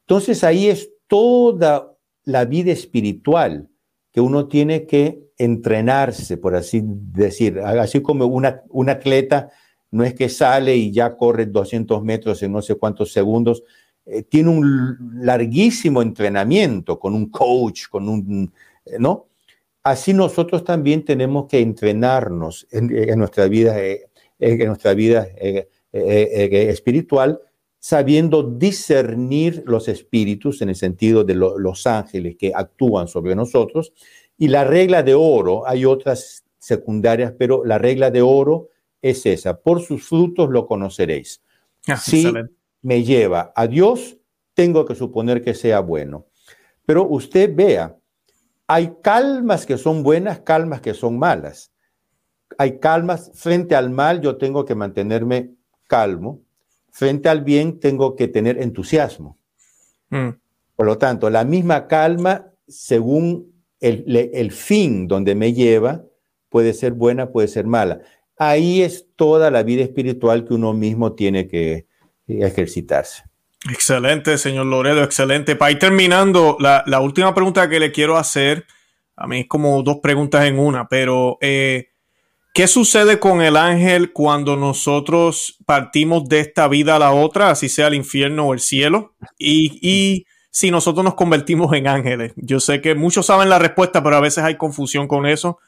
[0.00, 1.94] Entonces ahí es toda
[2.24, 3.68] la vida espiritual
[4.12, 9.50] que uno tiene que entrenarse, por así decir, así como un atleta
[9.90, 13.62] no es que sale y ya corre 200 metros en no sé cuántos segundos,
[14.04, 18.52] eh, tiene un larguísimo entrenamiento con un coach, con un,
[18.98, 19.27] ¿no?
[19.88, 23.74] Así nosotros también tenemos que entrenarnos en, nuestra vida,
[24.38, 27.40] en nuestra vida eh, espiritual,
[27.78, 33.94] sabiendo discernir los espíritus en el sentido de los ángeles que actúan sobre nosotros.
[34.36, 38.68] Y la regla de oro, hay otras secundarias, pero la regla de oro
[39.00, 41.40] es esa, por sus frutos lo conoceréis.
[41.86, 42.30] Ah, sí,
[42.82, 44.18] me lleva a Dios,
[44.52, 46.26] tengo que suponer que sea bueno.
[46.84, 47.96] Pero usted vea,
[48.68, 51.72] hay calmas que son buenas, calmas que son malas.
[52.58, 55.54] Hay calmas frente al mal, yo tengo que mantenerme
[55.86, 56.42] calmo.
[56.90, 59.38] Frente al bien, tengo que tener entusiasmo.
[60.10, 60.28] Mm.
[60.76, 66.04] Por lo tanto, la misma calma, según el, el fin donde me lleva,
[66.50, 68.02] puede ser buena, puede ser mala.
[68.36, 71.86] Ahí es toda la vida espiritual que uno mismo tiene que,
[72.26, 73.22] ejercitarse.
[73.66, 75.56] Excelente, señor Loredo, excelente.
[75.56, 78.66] Para ir terminando, la, última pregunta que le quiero hacer,
[79.16, 81.88] a mí es como dos preguntas en una, pero eh,
[82.54, 87.68] ¿qué sucede con el ángel cuando nosotros partimos de esta vida a la otra, así
[87.68, 89.16] sea el infierno o el cielo?
[89.38, 92.32] Y, y si nosotros nos convertimos en ángeles.
[92.36, 95.58] Yo sé que muchos saben la respuesta, pero a veces hay confusión con eso.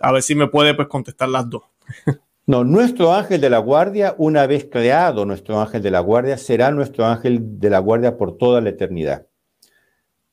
[0.00, 1.64] A ver si me puede pues, contestar las dos.
[2.50, 6.72] No, nuestro ángel de la guardia, una vez creado nuestro ángel de la guardia, será
[6.72, 9.28] nuestro ángel de la guardia por toda la eternidad.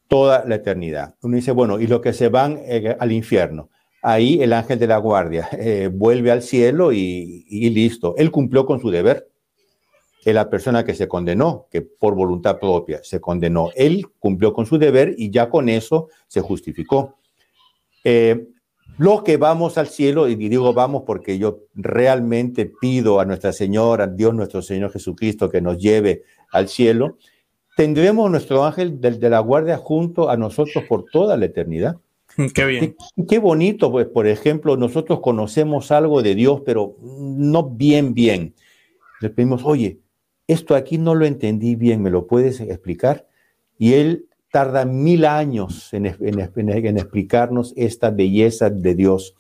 [0.07, 1.13] Toda la eternidad.
[1.21, 3.69] Uno dice, bueno, y los que se van eh, al infierno.
[4.01, 8.15] Ahí el ángel de la guardia eh, vuelve al cielo y, listo.
[8.17, 9.29] Él cumplió con su deber.
[10.25, 13.69] Es la persona que se condenó, que por voluntad propia se condenó.
[13.75, 17.19] Él cumplió con su deber y ya con eso se justificó.
[18.03, 18.47] Eh,
[18.97, 24.07] los que vamos al cielo, y digo vamos porque yo realmente pido a Nuestra Señora,
[24.07, 27.17] Dios nuestro Señor Jesucristo, que nos lleve al cielo,
[27.75, 31.97] tendremos nuestro ángel de, la guardia junto a nosotros por toda la eternidad.
[32.53, 32.95] Qué bien.
[33.29, 38.55] Qué, bonito, pues, por ejemplo, nosotros conocemos algo de Dios, pero no bien, bien.
[39.21, 39.99] Le pedimos, oye,
[40.47, 43.27] esto aquí no lo entendí bien, ¿me lo puedes explicar?
[43.77, 49.35] Y él tarda mil años en, explicarnos esta belleza de Dios.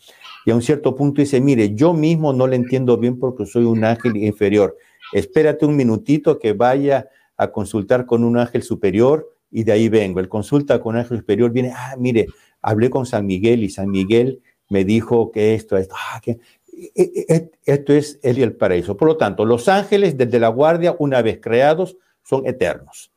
[0.45, 3.65] Y a un cierto punto dice, mire, yo mismo no le entiendo bien porque soy
[3.65, 4.77] un ángel inferior.
[5.13, 10.19] Espérate un minutito que vaya a consultar con un ángel superior y de ahí vengo.
[10.19, 12.27] El consulta con ángel superior viene, ah, mire,
[12.61, 16.39] hablé con San Miguel y San Miguel me dijo que esto, esto, ah, que
[16.77, 18.95] e, e, e, esto es el paraíso.
[18.95, 23.11] Por lo tanto, los ángeles desde la guardia, una vez creados, son eternos.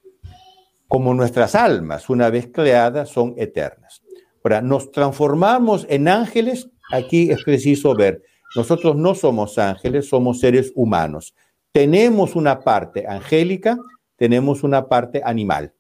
[0.91, 4.03] Como nuestras almas, una vez creadas, son eternas.
[4.43, 8.25] Ahora, nos transformamos en ángeles, aquí es preciso ver,
[8.57, 11.33] nosotros no somos ángeles, somos seres humanos.
[11.71, 13.79] Tenemos una parte angélica,
[14.17, 15.73] tenemos una parte animal.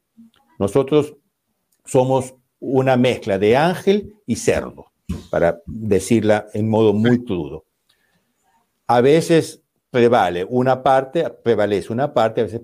[0.61, 1.17] Nosotros
[1.85, 4.93] somos una mezcla de ángel y cerdo,
[5.29, 7.65] para decirla en modo muy crudo.
[8.87, 12.61] A veces prevale una parte, prevalece una parte, a veces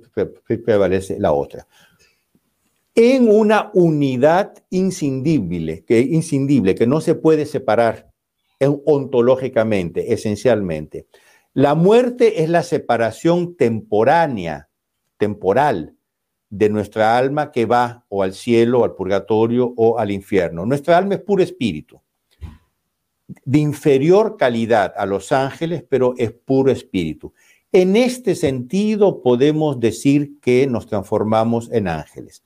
[0.65, 1.67] prevalece la otra.
[2.99, 8.11] En una unidad inscindible, que, que no se puede separar
[8.87, 11.07] ontológicamente, esencialmente.
[11.53, 14.71] La muerte es la separación temporánea,
[15.19, 15.95] temporal,
[16.49, 20.65] de nuestra alma que va o al cielo, al purgatorio o al infierno.
[20.65, 22.01] Nuestra alma es puro espíritu,
[23.45, 27.35] de inferior calidad a los ángeles, pero es puro espíritu.
[27.73, 32.43] En este sentido podemos decir que nos transformamos en ángeles,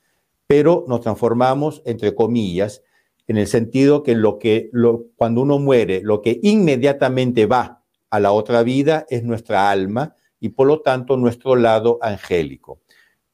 [0.50, 2.82] pero nos transformamos, entre comillas,
[3.28, 4.68] en el sentido que, lo que
[5.14, 10.48] cuando uno muere, lo que inmediatamente va a la otra vida es nuestra alma y
[10.48, 12.80] por lo tanto nuestro lado angélico.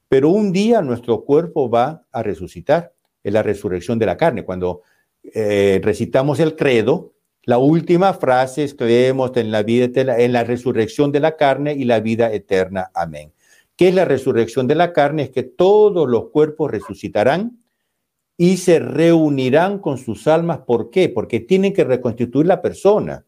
[0.07, 2.93] Pero un día nuestro cuerpo va a resucitar,
[3.23, 4.45] es la resurrección de la carne.
[4.45, 4.83] Cuando
[5.23, 7.15] eh, recitamos el credo,
[7.45, 9.89] la última frase es creemos en la vida
[10.19, 12.91] en la resurrección de la carne y la vida eterna.
[12.93, 13.33] Amén.
[13.77, 15.21] ¿Qué es la resurrección de la carne?
[15.23, 17.63] Es que todos los cuerpos resucitarán
[18.35, 20.61] y se reunirán con sus almas.
[20.65, 21.09] ¿Por qué?
[21.09, 23.23] Porque tienen que reconstituir la persona.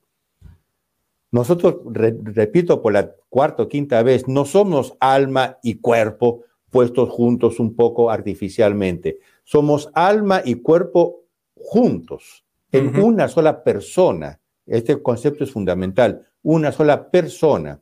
[1.32, 7.60] Nosotros, repito por la cuarta o quinta vez, no somos alma y cuerpo, puestos juntos
[7.60, 9.20] un poco artificialmente.
[9.44, 11.26] Somos alma y cuerpo
[11.56, 14.40] juntos, en una sola persona.
[14.66, 17.80] Este concepto es fundamental, una sola persona.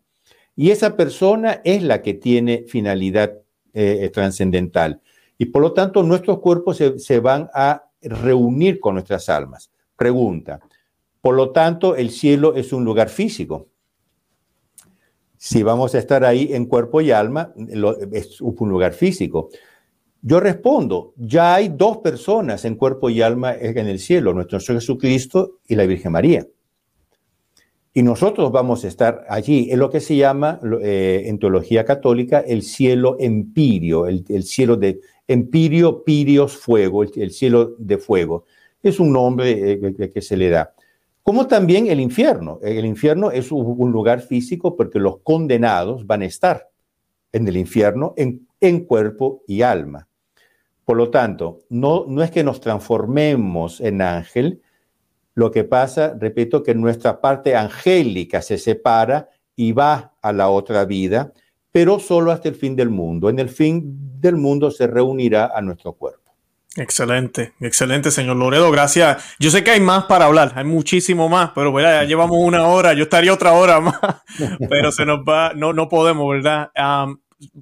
[0.58, 3.32] Y esa persona es la que tiene finalidad
[3.74, 5.00] eh, eh, trascendental.
[5.38, 9.72] Y por lo tanto, nuestros cuerpos se, se van a reunir con nuestras almas.
[9.96, 10.60] Pregunta.
[11.22, 13.68] Por lo tanto, el cielo es un lugar físico
[15.38, 17.54] si vamos a estar ahí en cuerpo y alma,
[18.12, 19.50] es un lugar físico.
[20.22, 24.82] Yo respondo, ya hay dos personas en cuerpo y alma en el cielo, nuestro Señor
[24.82, 26.46] Jesucristo y la Virgen María.
[27.98, 32.42] Y nosotros vamos a estar allí, en lo que se llama eh, en teología católica
[32.42, 38.46] el cielo empirio, el, cielo de empirio, pirios, fuego, el, cielo de fuego.
[38.84, 40.76] Es un nombre eh, que se le da
[41.24, 42.60] como también el infierno.
[42.62, 46.70] El infierno es un lugar físico porque los condenados van a estar
[47.32, 50.08] en el infierno en, cuerpo y alma.
[50.86, 54.62] Por lo tanto, no, no es que nos transformemos en ángel,
[55.38, 60.84] lo que pasa, repito, que nuestra parte angélica se separa y va a la otra
[60.86, 61.32] vida,
[61.72, 63.30] pero solo hasta el fin del mundo.
[63.30, 63.84] En el fin
[64.20, 66.34] del mundo se reunirá a nuestro cuerpo.
[66.76, 68.72] Excelente, excelente, señor Loredo.
[68.72, 69.36] Gracias.
[69.38, 72.94] Yo sé que hay más para hablar, hay muchísimo más, pero ya llevamos una hora,
[72.94, 74.00] yo estaría otra hora más,
[74.70, 76.72] pero se nos va, no, no podemos, ¿verdad?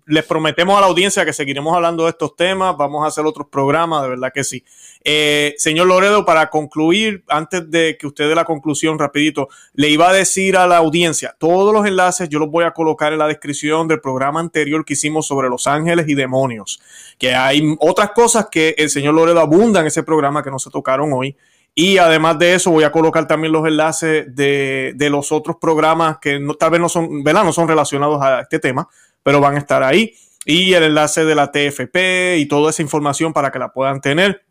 [0.05, 3.47] les prometemos a la audiencia que seguiremos hablando de estos temas, vamos a hacer otros
[3.51, 4.63] programas, de verdad que sí.
[5.07, 10.09] Eh, señor Loredo, para concluir, antes de que usted dé la conclusión rapidito, le iba
[10.09, 13.27] a decir a la audiencia, todos los enlaces yo los voy a colocar en la
[13.27, 16.81] descripción del programa anterior que hicimos sobre los ángeles y demonios,
[17.19, 20.71] que hay otras cosas que el señor Loredo abunda en ese programa que no se
[20.71, 21.37] tocaron hoy.
[21.75, 26.39] Y además de eso, voy a colocar también los enlaces de, los otros programas que
[26.57, 27.43] tal vez no son, ¿verdad?
[27.43, 28.87] no son relacionados a este tema,
[29.21, 30.15] pero van a estar ahí.
[30.45, 34.45] Y el enlace de la TFP y toda esa información para que la puedan tener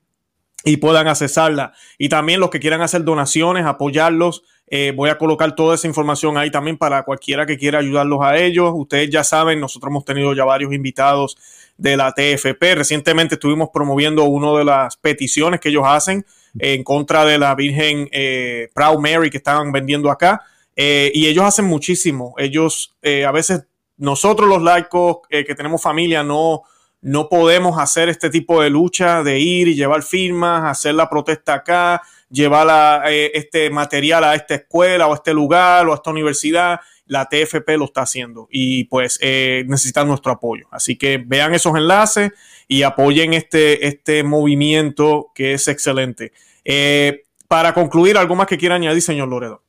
[0.64, 1.72] y puedan accesarla.
[1.98, 6.38] Y también los que quieran hacer donaciones, apoyarlos, eh, voy a colocar toda esa información
[6.38, 8.72] ahí también para cualquiera que quiera ayudarlos a ellos.
[8.74, 11.36] Ustedes ya saben, nosotros hemos tenido ya varios invitados
[11.76, 12.74] de la TFP.
[12.74, 16.24] Recientemente estuvimos promoviendo una de las peticiones que ellos hacen
[16.58, 20.42] en contra de la Virgen eh, Proud Mary que estaban vendiendo acá.
[20.76, 22.34] Eh, y ellos hacen muchísimo.
[22.38, 23.66] Ellos a veces
[23.98, 26.62] nosotros los laicos que tenemos familia no,
[27.04, 31.52] no podemos hacer este tipo de lucha de ir y llevar firmas, hacer la protesta
[31.52, 32.00] acá,
[32.30, 36.80] llevar eh, este material a esta escuela o a este lugar o a esta universidad.
[37.04, 40.66] La TFP lo está haciendo y pues eh, necesitan nuestro apoyo.
[40.70, 42.32] Así que vean esos enlaces
[42.68, 46.32] y apoyen este, este movimiento que es excelente.
[46.64, 49.63] Eh, para concluir, ¿algo más que quiera añadir, señor Loredo?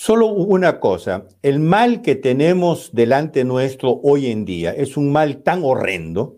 [0.00, 5.42] Solo una cosa, el mal que tenemos delante nuestro hoy en día es un mal
[5.42, 6.36] tan horrendo,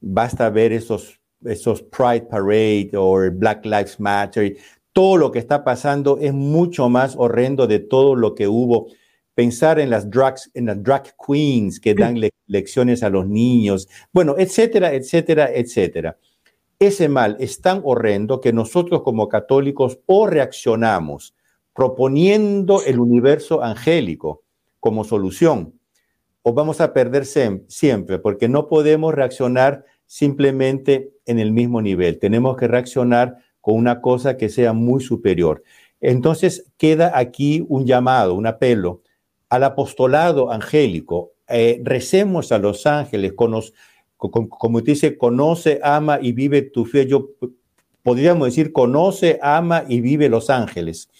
[0.00, 4.56] basta ver esos, esos Pride Parade o Black Lives Matter,
[4.92, 8.86] todo lo que está pasando es mucho más horrendo de todo lo que hubo.
[9.34, 14.36] Pensar en las drugs, en las drag queens que dan lecciones a los niños, bueno,
[14.38, 16.18] etcétera, etcétera, etcétera.
[16.78, 21.34] Ese mal es tan horrendo que nosotros como católicos o reaccionamos
[21.76, 24.42] proponiendo el universo angélico
[24.80, 25.74] como solución,
[26.42, 32.56] o vamos a perder siempre, porque no podemos reaccionar simplemente en el mismo nivel, tenemos
[32.56, 35.62] que reaccionar con una cosa que sea muy superior.
[36.00, 39.02] Entonces queda aquí un llamado, un apelo
[39.48, 41.32] al apostolado angélico.
[41.48, 43.32] Eh, recemos a los ángeles,
[44.16, 47.06] como dice, conoce, ama y vive tu fe.
[47.06, 47.30] Yo
[48.06, 51.10] podríamos decir, conoce, ama y vive los ángeles.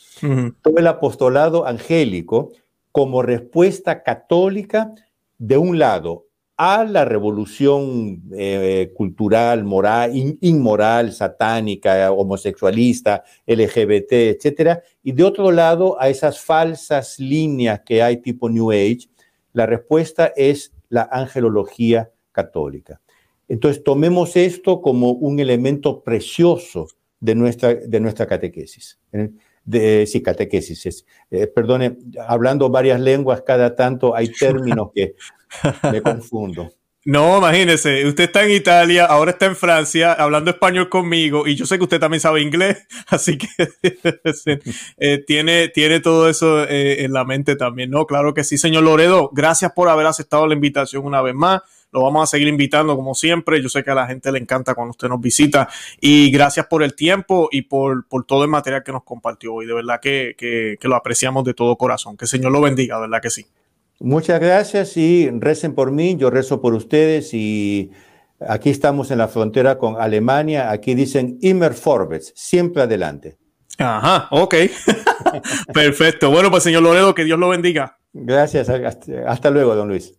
[0.62, 2.52] Todo el apostolado angélico
[2.92, 4.94] como respuesta católica,
[5.36, 6.26] de un lado,
[6.56, 16.00] a la revolución eh, cultural, moral, inmoral, satánica, homosexualista, LGBT, etcétera, y de otro lado
[16.00, 19.08] a esas falsas líneas que hay tipo New Age,
[19.52, 23.00] la respuesta es la angelología católica.
[23.48, 26.88] Entonces, tomemos esto como un elemento precioso
[27.20, 28.98] de nuestra, de nuestra catequesis.
[29.12, 29.30] ¿eh?
[29.64, 31.04] De, sí, catequesis.
[31.30, 35.14] Eh, perdone, hablando varias lenguas cada tanto hay términos que
[35.90, 36.70] me confundo.
[37.04, 41.64] No, imagínese, usted está en Italia, ahora está en Francia, hablando español conmigo, y yo
[41.64, 43.46] sé que usted también sabe inglés, así que
[44.98, 48.06] eh, tiene, tiene todo eso en la mente también, ¿no?
[48.06, 51.62] Claro que sí, señor Loredo, gracias por haber aceptado la invitación una vez más.
[51.96, 53.62] Lo vamos a seguir invitando como siempre.
[53.62, 55.66] Yo sé que a la gente le encanta cuando usted nos visita.
[55.98, 59.64] Y gracias por el tiempo y por, todo el material que nos compartió hoy.
[59.64, 62.18] De verdad que, lo apreciamos de todo corazón.
[62.18, 63.46] Que el Señor lo bendiga, de verdad que sí.
[63.98, 67.92] Muchas gracias y recen por mí, yo rezo por ustedes y
[68.46, 73.38] aquí estamos en la frontera con Alemania, aquí dicen Immer Forbes, siempre adelante.
[73.78, 74.54] Ajá, ok.
[75.72, 76.30] Perfecto.
[76.30, 77.96] Bueno, pues señor Loredo, que Dios lo bendiga.
[78.12, 80.12] Gracias, hasta luego, don Luis.